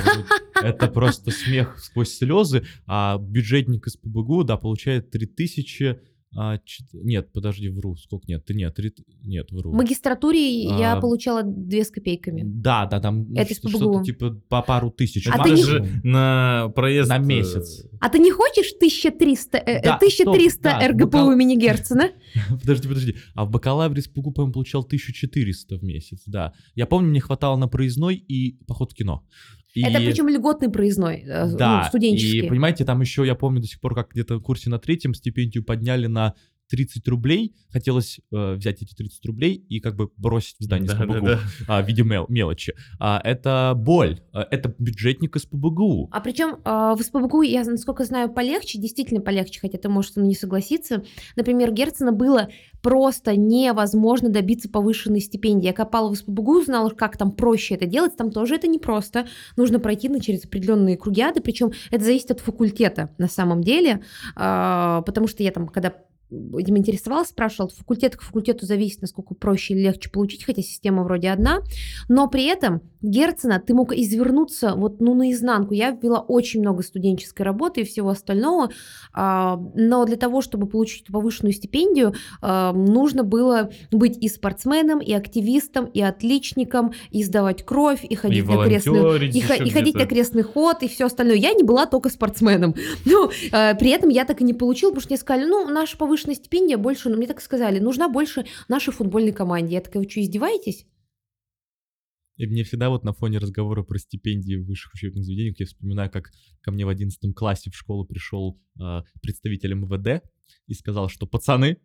[0.62, 5.98] это просто смех сквозь слезы, а бюджетник из ПБГУ, да, получает 3000,
[6.36, 8.92] а, чет- нет, подожди, вру, сколько нет, ты нет, три-
[9.24, 9.70] нет, вру.
[9.72, 12.42] В магистратуре я А, получала две с копейками.
[12.44, 13.78] Да, да, там ну, Это из что- ПБГУ.
[13.78, 15.26] что-то типа по пару тысяч.
[15.28, 17.08] А ты не- же на проезд...
[17.08, 17.84] На э, месяц.
[18.00, 22.10] А ты не хочешь 1300, э, Да, 1300 стоп, да, РГПУ бакал- имени Герцена?
[22.60, 23.16] Подожди, подожди.
[23.34, 26.52] А в бакалавре с ПГУ, по-моему, получал 1400 в месяц, да.
[26.74, 29.24] Я помню, мне хватало на проездной и поход в кино.
[29.74, 32.46] И- Это причем льготный проездной, э, ну, Да, студенческий.
[32.46, 35.12] и понимаете, там еще, я помню до сих пор, как где-то в курсе на третьем
[35.14, 36.34] стипендию подняли на
[36.68, 37.54] 30 рублей.
[37.70, 41.14] Хотелось э, взять эти 30 рублей и как бы бросить в здание с Да, да,
[41.14, 41.40] ПБГУ да.
[41.68, 42.74] а, в виде мел- мелочи.
[42.98, 44.20] А, это боль.
[44.32, 46.08] А, это бюджетник из ПБГУ.
[46.12, 51.04] А причем в СПБГУ, я, насколько знаю, полегче, действительно полегче, хотя ты можешь не согласиться.
[51.36, 52.48] Например, Герцена было
[52.82, 55.66] просто невозможно добиться повышенной стипендии.
[55.66, 59.26] Я копала в СПБГУ, знала, как там проще это делать, там тоже это непросто.
[59.56, 64.02] Нужно пройти на через определенные кругиады, причем это зависит от факультета на самом деле,
[64.34, 65.94] а, потому что я там, когда
[66.30, 71.04] этим интересовалась, спрашивала, от факультета к факультету зависит, насколько проще или легче получить, хотя система
[71.04, 71.60] вроде одна,
[72.08, 75.74] но при этом Герцена ты мог извернуться вот ну наизнанку.
[75.74, 78.70] Я ввела очень много студенческой работы и всего остального,
[79.12, 85.00] а, но для того, чтобы получить эту повышенную стипендию, а, нужно было быть и спортсменом,
[85.00, 89.94] и активистом, и отличником, и сдавать кровь, и ходить И на крестный и, и ходить
[89.94, 91.36] на крестный ход и все остальное.
[91.36, 92.74] Я не была только спортсменом.
[93.04, 95.96] Но э, при этом я так и не получила, потому что мне сказали, ну, наша
[95.96, 99.74] повышенная стипендия больше, ну, мне так сказали, нужна больше нашей футбольной команде.
[99.74, 100.86] Я такая, вы что, издеваетесь?
[102.36, 106.10] И мне всегда вот на фоне разговора про стипендии в высших учебных заведениях я вспоминаю,
[106.10, 110.22] как ко мне в 11 классе в школу пришел э, представитель МВД
[110.66, 111.78] и сказал, что пацаны,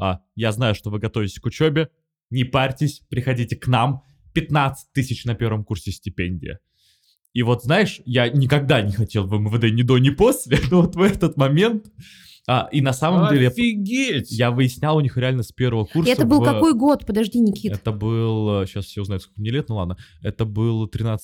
[0.00, 1.90] а, я знаю, что вы готовитесь к учебе,
[2.30, 4.02] не парьтесь, приходите к нам,
[4.34, 6.58] 15 тысяч на первом курсе стипендия.
[7.32, 10.96] И вот, знаешь, я никогда не хотел в МВД ни до, ни после, но вот
[10.96, 11.86] в этот момент...
[12.48, 14.30] а, и на самом деле Офигеть!
[14.32, 16.10] я выяснял у них реально с первого курса.
[16.10, 17.06] И это был в- какой год?
[17.06, 17.72] Подожди, Никит.
[17.72, 21.18] Это был, сейчас все узнают, сколько мне лет, ну ладно, это был 13-14.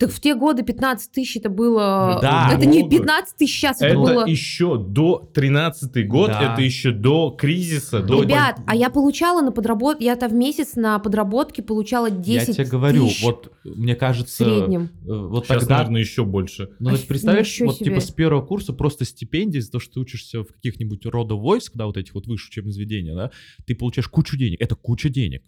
[0.00, 2.18] Так в те годы 15 тысяч это было...
[2.20, 2.50] Да.
[2.52, 2.96] это не Много.
[2.96, 4.26] 15 тысяч сейчас, это, Это было...
[4.26, 6.52] еще до 13 год, Да.
[6.52, 8.22] это еще до кризиса, до...
[8.22, 12.64] Ребят, а я получала на подработке, я-то в месяц на подработке получала 10 Я тебе
[12.66, 14.90] говорю, тысяч вот мне в кажется, среднем.
[15.06, 16.70] э, вот Сейчас, тогда, наверное, еще больше.
[16.80, 18.00] ну, то есть представляешь, вот типа себе.
[18.00, 21.86] с первого курса просто стипендия за то, что ты учишься в каких-нибудь рода войск, да,
[21.86, 23.30] вот этих вот высших учебных заведений, да,
[23.66, 25.42] ты получаешь кучу денег, это куча денег.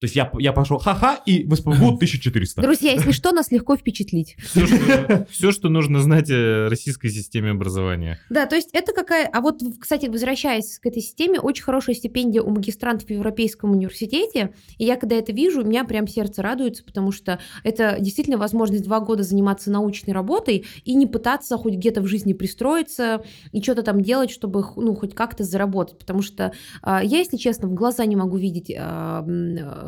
[0.00, 2.62] То есть я, я пошел, ха-ха, и в СПБГУ 1400.
[2.62, 4.34] Друзья, если что, нас легко впечатлить.
[4.38, 8.18] Все, что, все, что нужно знать о российской системе образования.
[8.30, 9.28] Да, то есть это какая...
[9.30, 14.54] А вот, кстати, возвращаясь к этой системе, очень хорошая стипендия у магистрантов в Европейском университете.
[14.78, 18.84] И я, когда это вижу, у меня прям сердце радуется, потому что это действительно возможность
[18.84, 23.22] два года заниматься научной работой и не пытаться хоть где-то в жизни пристроиться
[23.52, 25.98] и что-то там делать, чтобы ну, хоть как-то заработать.
[25.98, 29.26] Потому что а, я, если честно, в глаза не могу видеть а,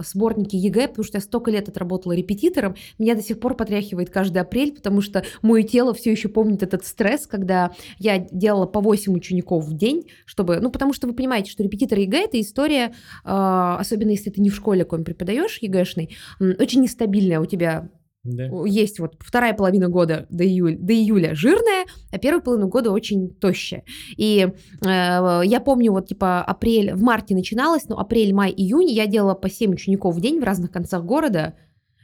[0.07, 2.75] сборники ЕГЭ, потому что я столько лет отработала репетитором.
[2.99, 6.85] Меня до сих пор потряхивает каждый апрель, потому что мое тело все еще помнит этот
[6.85, 11.51] стресс, когда я делала по 8 учеников в день, чтобы, ну, потому что вы понимаете,
[11.51, 12.95] что репетитор ЕГЭ это история,
[13.25, 17.89] э, особенно если ты не в школе какой преподаешь ЕГЭшный, очень нестабильная у тебя
[18.25, 18.45] Да.
[18.67, 23.35] есть вот вторая половина года до, июля, до июля жирная, а первая половина года очень
[23.35, 23.83] тощая.
[24.17, 24.47] И
[24.85, 29.35] э, я помню, вот типа апрель, в марте начиналось, но апрель, май, июнь я делала
[29.35, 31.55] по 7 учеников в день в разных концах города.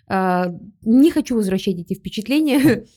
[0.09, 0.47] Э,
[0.83, 2.85] не хочу возвращать эти впечатления.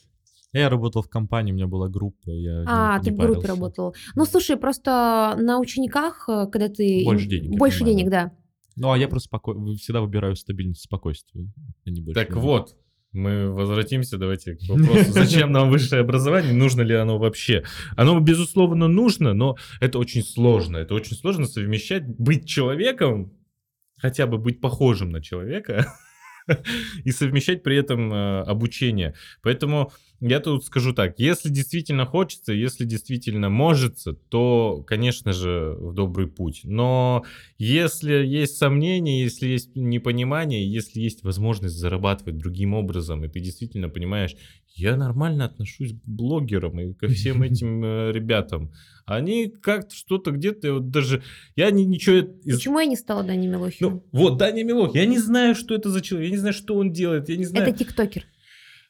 [0.53, 3.47] Я работал в компании, у меня была группа, я А, не, ты не в группе
[3.47, 3.95] работал.
[4.15, 7.03] Ну, слушай, просто на учениках, э, когда ты...
[7.05, 8.31] Больше денег, Больше понимаю, денег, да.
[8.75, 11.47] Ну, а я просто споко- всегда выбираю стабильность спокойствие.
[11.85, 12.41] а не больше Так ничего.
[12.41, 12.75] вот,
[13.13, 17.63] мы возвратимся, давайте к вопросу, зачем нам высшее образование, нужно ли оно вообще?
[17.97, 20.77] Оно, безусловно, нужно, но это очень сложно.
[20.77, 23.33] Это очень сложно совмещать, быть человеком,
[23.97, 25.93] хотя бы быть похожим на человека,
[27.03, 29.13] и совмещать при этом э, обучение.
[29.41, 35.95] Поэтому я тут скажу так, если действительно хочется, если действительно можется, то, конечно же, в
[35.95, 36.61] добрый путь.
[36.63, 37.25] Но
[37.57, 43.89] если есть сомнения, если есть непонимание, если есть возможность зарабатывать другим образом, и ты действительно
[43.89, 44.35] понимаешь,
[44.73, 48.71] я нормально отношусь к блогерам и ко всем этим э, ребятам.
[49.05, 51.23] Они как-то что-то где-то, вот даже
[51.55, 53.93] я ни- ничего из- Почему я не стала Дани Милохиным?
[53.93, 56.75] ну, вот, Даня Милох, я не знаю, что это за человек, я не знаю, что
[56.75, 57.67] он делает, я не знаю.
[57.67, 58.25] Это тиктокер.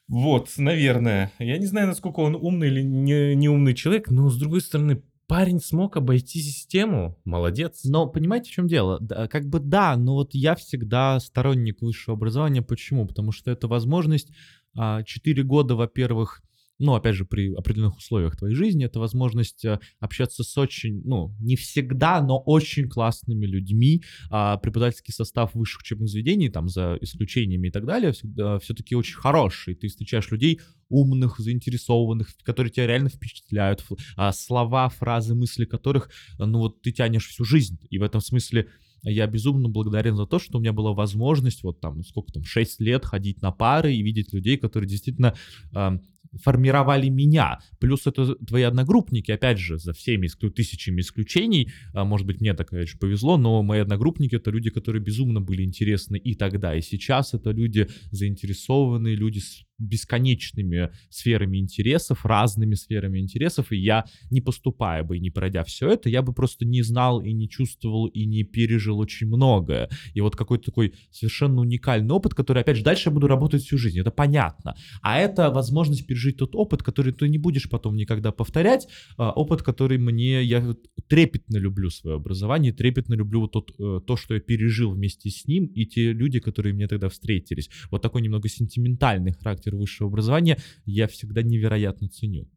[0.08, 1.32] Вот, наверное.
[1.38, 5.02] Я не знаю, насколько он умный или не, не умный человек, но, с другой стороны,
[5.26, 7.80] парень смог обойти систему, молодец.
[7.84, 8.98] Но понимаете, в чем дело?
[9.00, 12.60] Да, как бы да, но вот я всегда сторонник высшего образования.
[12.62, 13.06] Почему?
[13.06, 14.28] Потому что это возможность
[14.74, 16.42] 4 года, во-первых,
[16.82, 21.34] ну, опять же, при определенных условиях твоей жизни, это возможность а, общаться с очень, ну,
[21.38, 24.02] не всегда, но очень классными людьми.
[24.30, 29.16] А преподавательский состав высших учебных заведений, там, за исключениями и так далее, всегда все-таки очень
[29.16, 29.76] хороший.
[29.76, 33.84] Ты встречаешь людей умных, заинтересованных, которые тебя реально впечатляют.
[34.16, 37.78] А, слова, фразы, мысли которых, а, ну, вот ты тянешь всю жизнь.
[37.90, 38.68] И в этом смысле
[39.02, 42.80] я безумно благодарен за то, что у меня была возможность вот там, сколько там, 6
[42.80, 45.34] лет ходить на пары и видеть людей, которые действительно
[45.72, 46.00] ам,
[46.40, 47.58] формировали меня.
[47.78, 52.54] Плюс это твои одногруппники, опять же, за всеми исклю- тысячами исключений, а, может быть, мне
[52.54, 56.80] так, конечно, повезло, но мои одногруппники— это люди, которые безумно были интересны и тогда, и
[56.80, 57.34] сейчас.
[57.34, 65.04] Это люди заинтересованные, люди с бесконечными сферами интересов, разными сферами интересов, и я, не поступая
[65.04, 68.44] бы не пройдя все это, я бы просто не знал и не чувствовал и не
[68.44, 69.88] пережил очень многое.
[70.14, 73.78] И вот какой-то такой совершенно уникальный опыт, который, опять же, дальше я буду работать всю
[73.78, 74.74] жизнь, это понятно.
[75.02, 79.62] А это возможность пережить тот опыт, который ты не будешь потом никогда повторять, а, опыт,
[79.62, 80.74] который мне, я
[81.08, 85.46] трепетно люблю свое образование, трепетно люблю вот тот, э, то, что я пережил вместе с
[85.46, 87.70] ним, и те люди, которые мне тогда встретились.
[87.90, 92.48] Вот такой немного сентиментальный характер высшего образования я всегда невероятно ценю.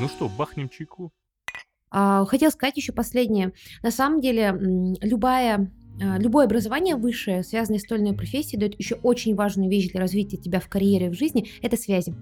[0.00, 1.12] Ну что, бахнем чайку?
[1.90, 3.52] А, Хотела сказать еще последнее.
[3.82, 4.54] На самом деле,
[5.00, 5.72] любая,
[6.18, 10.00] любое образование высшее, связанное с той или иной профессией, дает еще очень важную вещь для
[10.00, 12.14] развития тебя в карьере в жизни– это связи.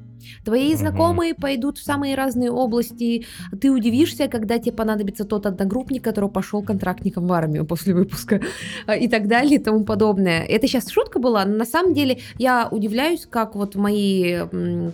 [0.44, 3.26] Твои знакомые пойдут в самые разные области.
[3.60, 8.40] Ты удивишься, когда тебе понадобится тот одногруппник, который пошел контрактником в армию после выпуска
[8.86, 10.42] а, и так далее и тому подобное.
[10.42, 14.40] Это сейчас шутка была, но на самом деле я удивляюсь, как вот мои,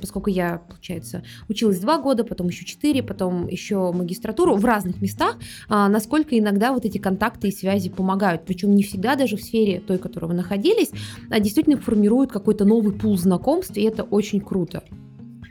[0.00, 5.38] поскольку я, получается, училась два года, потом еще четыре, потом еще магистратуру в разных местах,
[5.68, 8.44] а, насколько иногда вот эти контакты и связи помогают.
[8.44, 10.90] Причем не всегда даже в сфере той, в которой вы находились,
[11.30, 14.82] а действительно формируют какой-то новый пул знакомств, и это очень круто.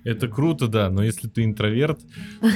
[0.03, 1.99] Это круто, да, но если ты интроверт,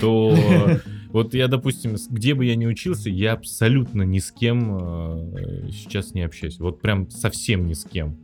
[0.01, 0.35] то
[1.09, 6.13] вот я, допустим, где бы я ни учился, я абсолютно ни с кем э, сейчас
[6.13, 6.59] не общаюсь.
[6.59, 8.17] Вот прям совсем ни с кем.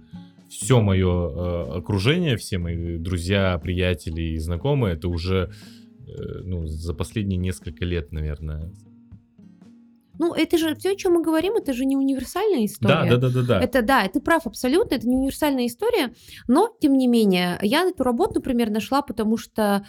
[0.50, 5.52] Все мое окружение, все мои друзья, приятели и знакомые, это уже
[6.08, 8.72] э, ну, за последние несколько лет, наверное.
[10.22, 13.10] Ну, это же все, о чем мы говорим, это же не универсальная Да, история.
[13.10, 13.60] да, да, да, да.
[13.60, 16.14] Это да, ты прав абсолютно, это не универсальная история,
[16.48, 19.84] но тем не менее, я эту работу, например, нашла, потому что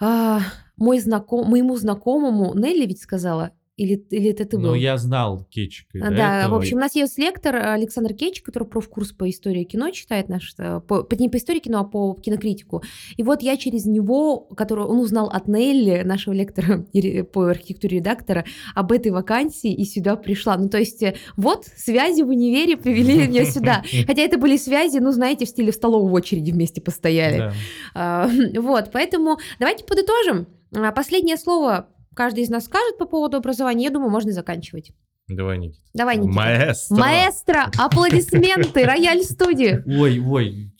[0.00, 0.40] а,
[0.78, 3.50] мой знаком, моему знакомому Нелли ведь сказала,
[3.80, 4.70] или, или это ты был?
[4.70, 5.96] Но я знал Кетчика.
[5.96, 9.28] и А, Да, этого, в общем, у нас есть лектор Александр Кетч, который профкурс по
[9.30, 12.82] истории кино читает наш, э, по, не по истории кино, а по кинокритику.
[13.16, 16.84] И вот я через него, который он узнал от Нелли, нашего лектора
[17.32, 20.58] по архитектуре редактора, об этой вакансии и сюда пришла.
[20.58, 23.82] Ну, то есть, э, вот связи в универе привели меня сюда.
[24.06, 27.38] Хотя это были связи, ну, знаете, в стиле в столовой в очереди вместе постояли.
[27.38, 27.52] Да.
[27.94, 30.46] А, Вот, поэтому давайте подытожим.
[30.74, 31.88] А, Последнее слово
[32.20, 33.84] каждый из нас скажет по поводу образования.
[33.84, 34.92] Я думаю, можно заканчивать.
[35.26, 35.82] Давай, Никита.
[35.94, 36.34] Давай, Никита.
[36.34, 36.96] Маэстро.
[36.98, 39.82] Маэстро, аплодисменты, рояль студии.
[39.86, 40.70] Ой, ой,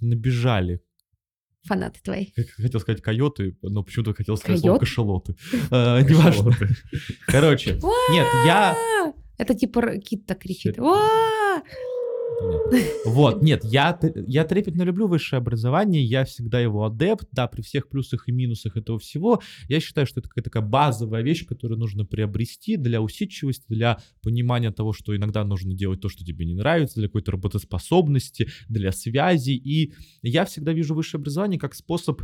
[0.00, 0.80] набежали.
[1.64, 2.28] Фанаты твои.
[2.56, 4.64] Хотел сказать койоты, но почему-то хотел сказать Койот?
[4.64, 5.36] слово кашалоты.
[5.70, 6.52] А, Неважно.
[7.26, 8.74] Короче, нет, я...
[9.36, 10.78] Это типа кит так кричит.
[13.04, 17.88] Вот, нет, я, я трепетно люблю высшее образование, я всегда его адепт, да, при всех
[17.88, 22.04] плюсах и минусах этого всего, я считаю, что это какая-то такая базовая вещь, которую нужно
[22.04, 27.00] приобрести для усидчивости, для понимания того, что иногда нужно делать то, что тебе не нравится,
[27.00, 32.22] для какой-то работоспособности, для связи, и я всегда вижу высшее образование как способ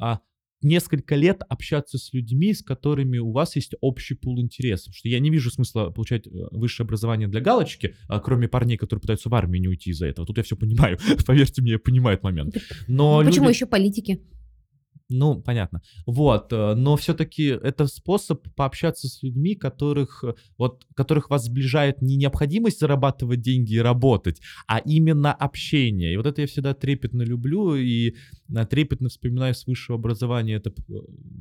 [0.00, 0.20] а,
[0.62, 4.94] несколько лет общаться с людьми, с которыми у вас есть общий пул интересов.
[4.94, 9.00] Что я не вижу смысла получать э, высшее образование для галочки, а, кроме парней, которые
[9.00, 10.26] пытаются в армию не уйти из-за этого.
[10.26, 10.98] Тут я все понимаю.
[11.26, 12.56] Поверьте мне, я понимаю этот момент.
[12.86, 14.20] Но Почему люди- еще политики?
[15.10, 15.80] Ну, понятно.
[16.06, 22.02] Вот, э, но все-таки это способ пообщаться с людьми, которых, э, вот, которых вас сближает
[22.02, 26.12] не необходимость зарабатывать деньги и работать, а именно общение.
[26.12, 28.16] И вот это я всегда трепетно люблю и
[28.54, 30.72] э, трепетно вспоминаю с высшего образования это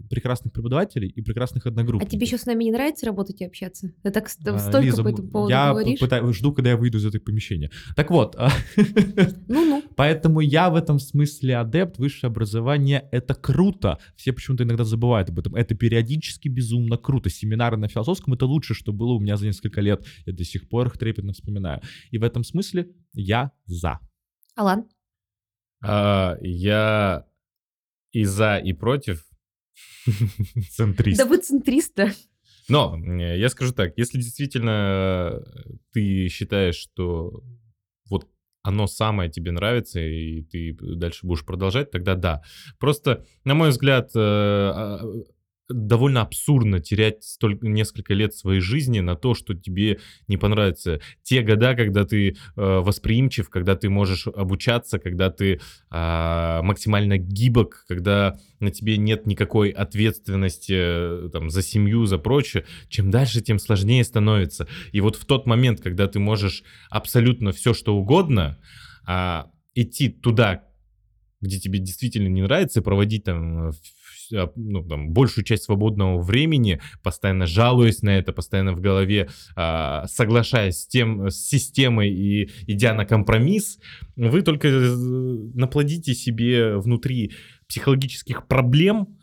[0.09, 2.09] прекрасных преподавателей и прекрасных А одногруппников.
[2.09, 3.91] тебе еще с нами не нравится работать и общаться?
[4.01, 5.99] Ты так А, столько Лиза, по этому поводу я говоришь.
[5.99, 7.69] пытаюсь, жду, когда я выйду из этого помещения.
[7.97, 8.49] Так вот, а,
[9.47, 9.83] Ну-ну.
[9.97, 13.56] Поэтому я в этом смысле адепт, высшее образование— это круто.
[14.15, 15.55] Все почему-то иногда забывают об этом.
[15.55, 17.29] Это периодически безумно круто.
[17.29, 20.05] Семинары на философском— это лучше, что было у меня за несколько лет.
[20.25, 21.81] Я до сих пор их трепетно вспоминаю.
[22.11, 23.99] И в этом смысле я за.
[24.55, 24.87] Алан?
[25.81, 27.25] А, я
[28.11, 29.25] и за, и против.
[30.71, 31.17] Центрист.
[31.17, 32.13] Да вы центриста.
[32.69, 37.43] Но я скажу так, если действительно э, ты считаешь, что
[38.67, 42.41] оно самое тебе нравится, и ты дальше будешь продолжать, тогда да.
[42.79, 44.99] Просто, на мой взгляд, э, а,
[45.69, 51.01] довольно абсурдно терять столько, несколько лет своей жизни на то, что тебе не понравится.
[51.23, 55.59] Те года, когда ты э, восприимчив, когда ты можешь обучаться, когда ты
[55.89, 62.65] а, максимально гибок, когда на тебе нет никакой ответственности э, там, за семью, за прочее,
[62.89, 64.67] чем дальше, тем сложнее становится.
[64.91, 68.57] И вот в тот момент, когда ты можешь абсолютно все, что угодно,
[69.05, 70.63] а, идти туда,
[71.41, 73.71] где тебе действительно не нравится, и проводить там, э,
[74.31, 80.81] ну, там большую часть свободного времени, постоянно жалуясь на это, постоянно в голове а, соглашаясь
[80.81, 83.79] с тем, с системой и идя на компромисс,
[84.15, 84.95] вы только э,
[85.53, 87.33] наплодите себе внутри
[87.67, 89.16] психологических проблем,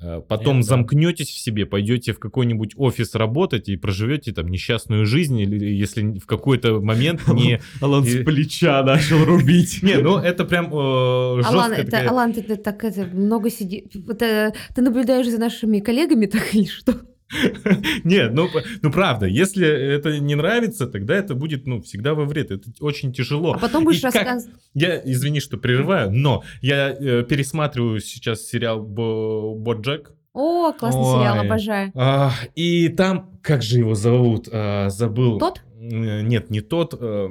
[0.00, 0.62] э, потом да.
[0.62, 6.18] замкнетесь в себе, пойдете в какой-нибудь офис работать и проживете там несчастную жизнь, или если
[6.18, 7.60] в какой-то момент не...
[7.80, 9.82] Алан с плеча начал рубить.
[9.88, 13.84] Не, ну это прям э, Алан, это, Алан, ты, так это, много сиди...
[14.08, 16.94] Это, ты наблюдаешь за нашими коллегами так или что?
[18.04, 18.48] Нет, ну,
[18.82, 22.50] ну правда, если это не нравится, тогда это будет, ну, всегда во вред.
[22.50, 23.52] Это очень тяжело.
[23.54, 24.54] А потом будешь рассказывать.
[24.74, 30.12] Я, извини, что прерываю, но я э, пересматриваю сейчас сериал Бо- Боджек.
[30.32, 31.46] О, классный сериал, Ой.
[31.46, 31.92] обожаю.
[31.94, 34.48] А, и там, как же его зовут?
[34.52, 35.38] А, забыл.
[35.38, 35.60] Тот?
[35.80, 36.94] Э, Нет, не тот.
[36.98, 37.28] э,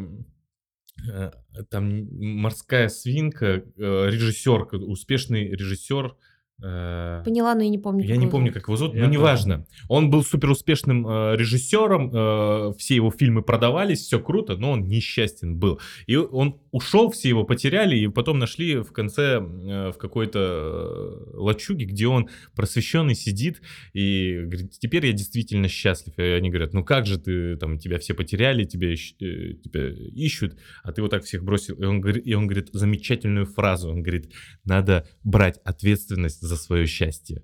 [1.69, 2.07] Там
[2.39, 6.15] морская свинка, режиссер, успешный режиссер.
[6.63, 8.03] Э, Поняла, но я не помню.
[8.05, 9.65] Я не его помню, как его зовут, Я но неважно.
[9.89, 14.87] Он был супер успешным э, режиссером, э, все его фильмы продавались, все круто, но он
[14.87, 15.79] несчастен был.
[16.07, 21.37] И он ушел, все его потеряли, и потом нашли в конце э, в какой-то э,
[21.37, 23.61] лачуге, где он просвещенный сидит,
[23.93, 26.13] и говорит, теперь я действительно счастлив.
[26.17, 29.87] И они говорят, ну как же ты, там, тебя все потеряли, тебя, ищ- э, тебя
[29.89, 31.75] ищут, а ты вот так всех бросил.
[31.75, 34.31] И он, говорит- и он говорит замечательную фразу, он говорит,
[34.65, 37.43] надо брать ответственность за свое счастье.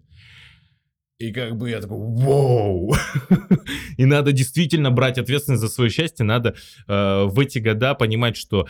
[1.19, 2.93] И как бы я такой, вау!
[3.97, 6.55] И надо действительно брать ответственность за свое счастье, надо
[6.87, 8.67] э, в эти года понимать, что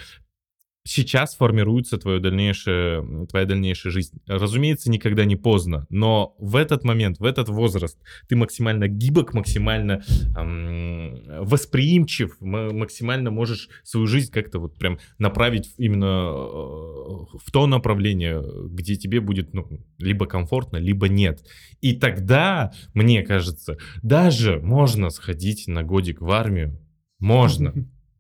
[0.86, 4.20] сейчас формируется твое дальнейшее, твоя дальнейшая жизнь.
[4.28, 10.04] Разумеется, никогда не поздно, но в этот момент, в этот возраст ты максимально гибок, максимально
[10.36, 18.44] эм, восприимчив, максимально можешь свою жизнь как-то вот прям направить именно э, в то направление,
[18.70, 19.68] где тебе будет ну,
[19.98, 21.44] либо комфортно, либо нет.
[21.82, 26.80] И тогда, мне кажется, даже можно сходить на годик в армию.
[27.20, 27.74] Можно.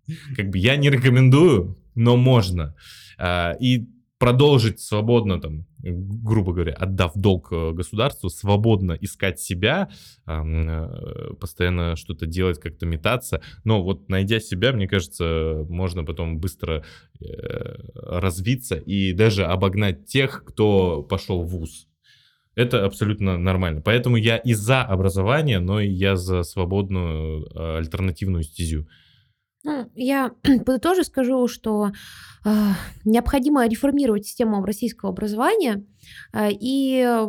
[0.35, 2.75] Как бы я не рекомендую, но можно.
[3.17, 3.87] А, И
[4.23, 9.89] продолжить свободно, там, грубо говоря, отдав долг э, государству, свободно искать себя,
[10.25, 13.41] э, постоянно что-то делать, как-то метаться.
[13.65, 16.85] Но вот найдя себя, мне кажется, можно потом быстро
[17.19, 17.25] э,
[17.95, 21.89] развиться и даже обогнать тех, кто пошел в ВУЗ.
[22.55, 23.81] Это абсолютно нормально.
[23.81, 28.87] Поэтому я и за образование, но и я за свободную альтернативную стезю.
[29.63, 30.31] Ну, я
[30.65, 31.91] подытожу, скажу, что
[32.45, 32.49] э,
[33.05, 35.85] необходимо реформировать систему российского образования,
[36.49, 37.27] и э,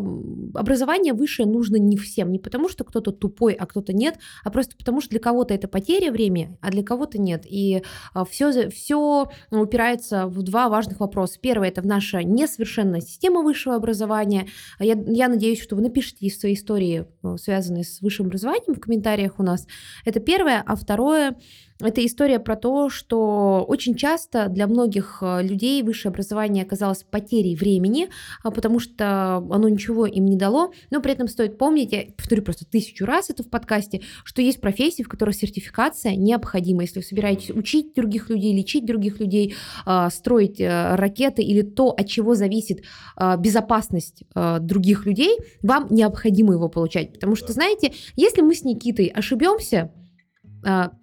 [0.54, 4.76] образование высшее нужно не всем, не потому что кто-то тупой, а кто-то нет, а просто
[4.76, 7.44] потому что для кого-то это потеря времени, а для кого-то нет.
[7.48, 7.82] И
[8.30, 11.38] все, все упирается в два важных вопроса.
[11.40, 14.48] Первое– это в наша несовершенная система высшего образования.
[14.78, 19.38] Я, я надеюсь, что вы напишите свои истории, э, связанные с высшим образованием в комментариях
[19.38, 19.66] у нас.
[20.04, 20.62] Это первое.
[20.64, 21.36] А второе–
[21.80, 27.56] это история про то, что очень часто для многих э, людей высшее образование оказалось потерей
[27.56, 28.08] времени,
[28.42, 30.72] а потому что оно ничего им не дало.
[30.88, 34.58] Но при этом стоит помнить, я повторю просто тысячу раз это в подкасте, что есть
[34.58, 36.80] профессии, в которых сертификация необходима.
[36.80, 39.54] Если вы собираетесь учить других людей, лечить других людей,
[39.84, 42.84] а, строить э, ракеты или то, от чего зависит
[43.16, 47.12] а, безопасность а, других людей, вам необходимо его получать.
[47.12, 49.92] Потому что, знаете, если мы с Никитой ошибемся,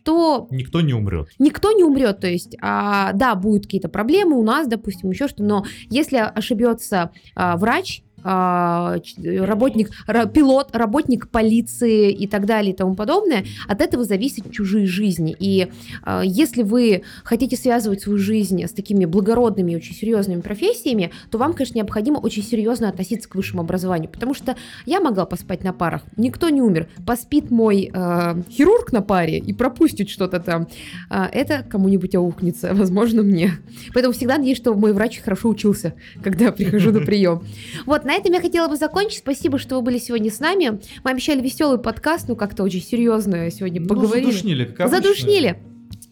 [0.03, 1.29] то Никто не умрет.
[1.39, 2.19] никто не умрет.
[2.19, 7.11] То есть, а, да, будут какие-то проблемы у нас, допустим, еще что, но если ошибется
[7.35, 13.81] а, врач, а, работник, ра- пилот, работник полиции и так далее и тому подобное, от
[13.81, 15.35] этого зависят чужие жизни.
[15.39, 15.67] И
[16.03, 21.53] а, если вы хотите связывать свою жизнь с такими благородными, очень серьезными профессиями, то вам,
[21.53, 24.55] конечно, необходимо очень серьезно относиться к высшему образованию, потому что
[24.85, 26.87] я могла поспать на парах, никто не умер.
[27.05, 30.67] Поспит мой э, хирург на паре и пропустит что-то там.
[31.09, 33.53] А, это кому-нибудь аукнется, возможно, мне.
[33.93, 35.93] Поэтому всегда надеюсь, что мой врач хорошо учился,
[36.23, 37.43] когда прихожу на прием.
[37.85, 39.19] Вот, на этом я хотела бы закончить.
[39.19, 40.81] Спасибо, что вы были сегодня с нами.
[41.03, 44.25] Мы обещали веселый подкаст, ну как-то очень серьезно сегодня Ну, поговорили.
[44.25, 44.97] задушнили, как обычно.
[44.97, 45.63] Задушнили.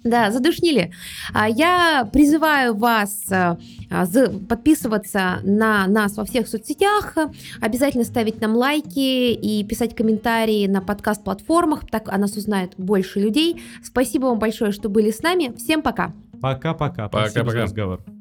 [0.05, 0.93] Да, задушнили.
[1.33, 3.57] А, Я призываю вас за-
[4.47, 7.17] подписываться на нас во всех соцсетях,
[7.59, 13.61] обязательно ставить нам лайки и писать комментарии на подкаст-платформах, так о нас узнает больше людей.
[13.83, 15.53] Спасибо вам большое, что были с нами.
[15.57, 16.13] Всем пока!
[16.41, 17.09] Пока-пока.
[17.09, 17.61] Спасибо за Пока-пока.
[17.63, 18.18] разговор.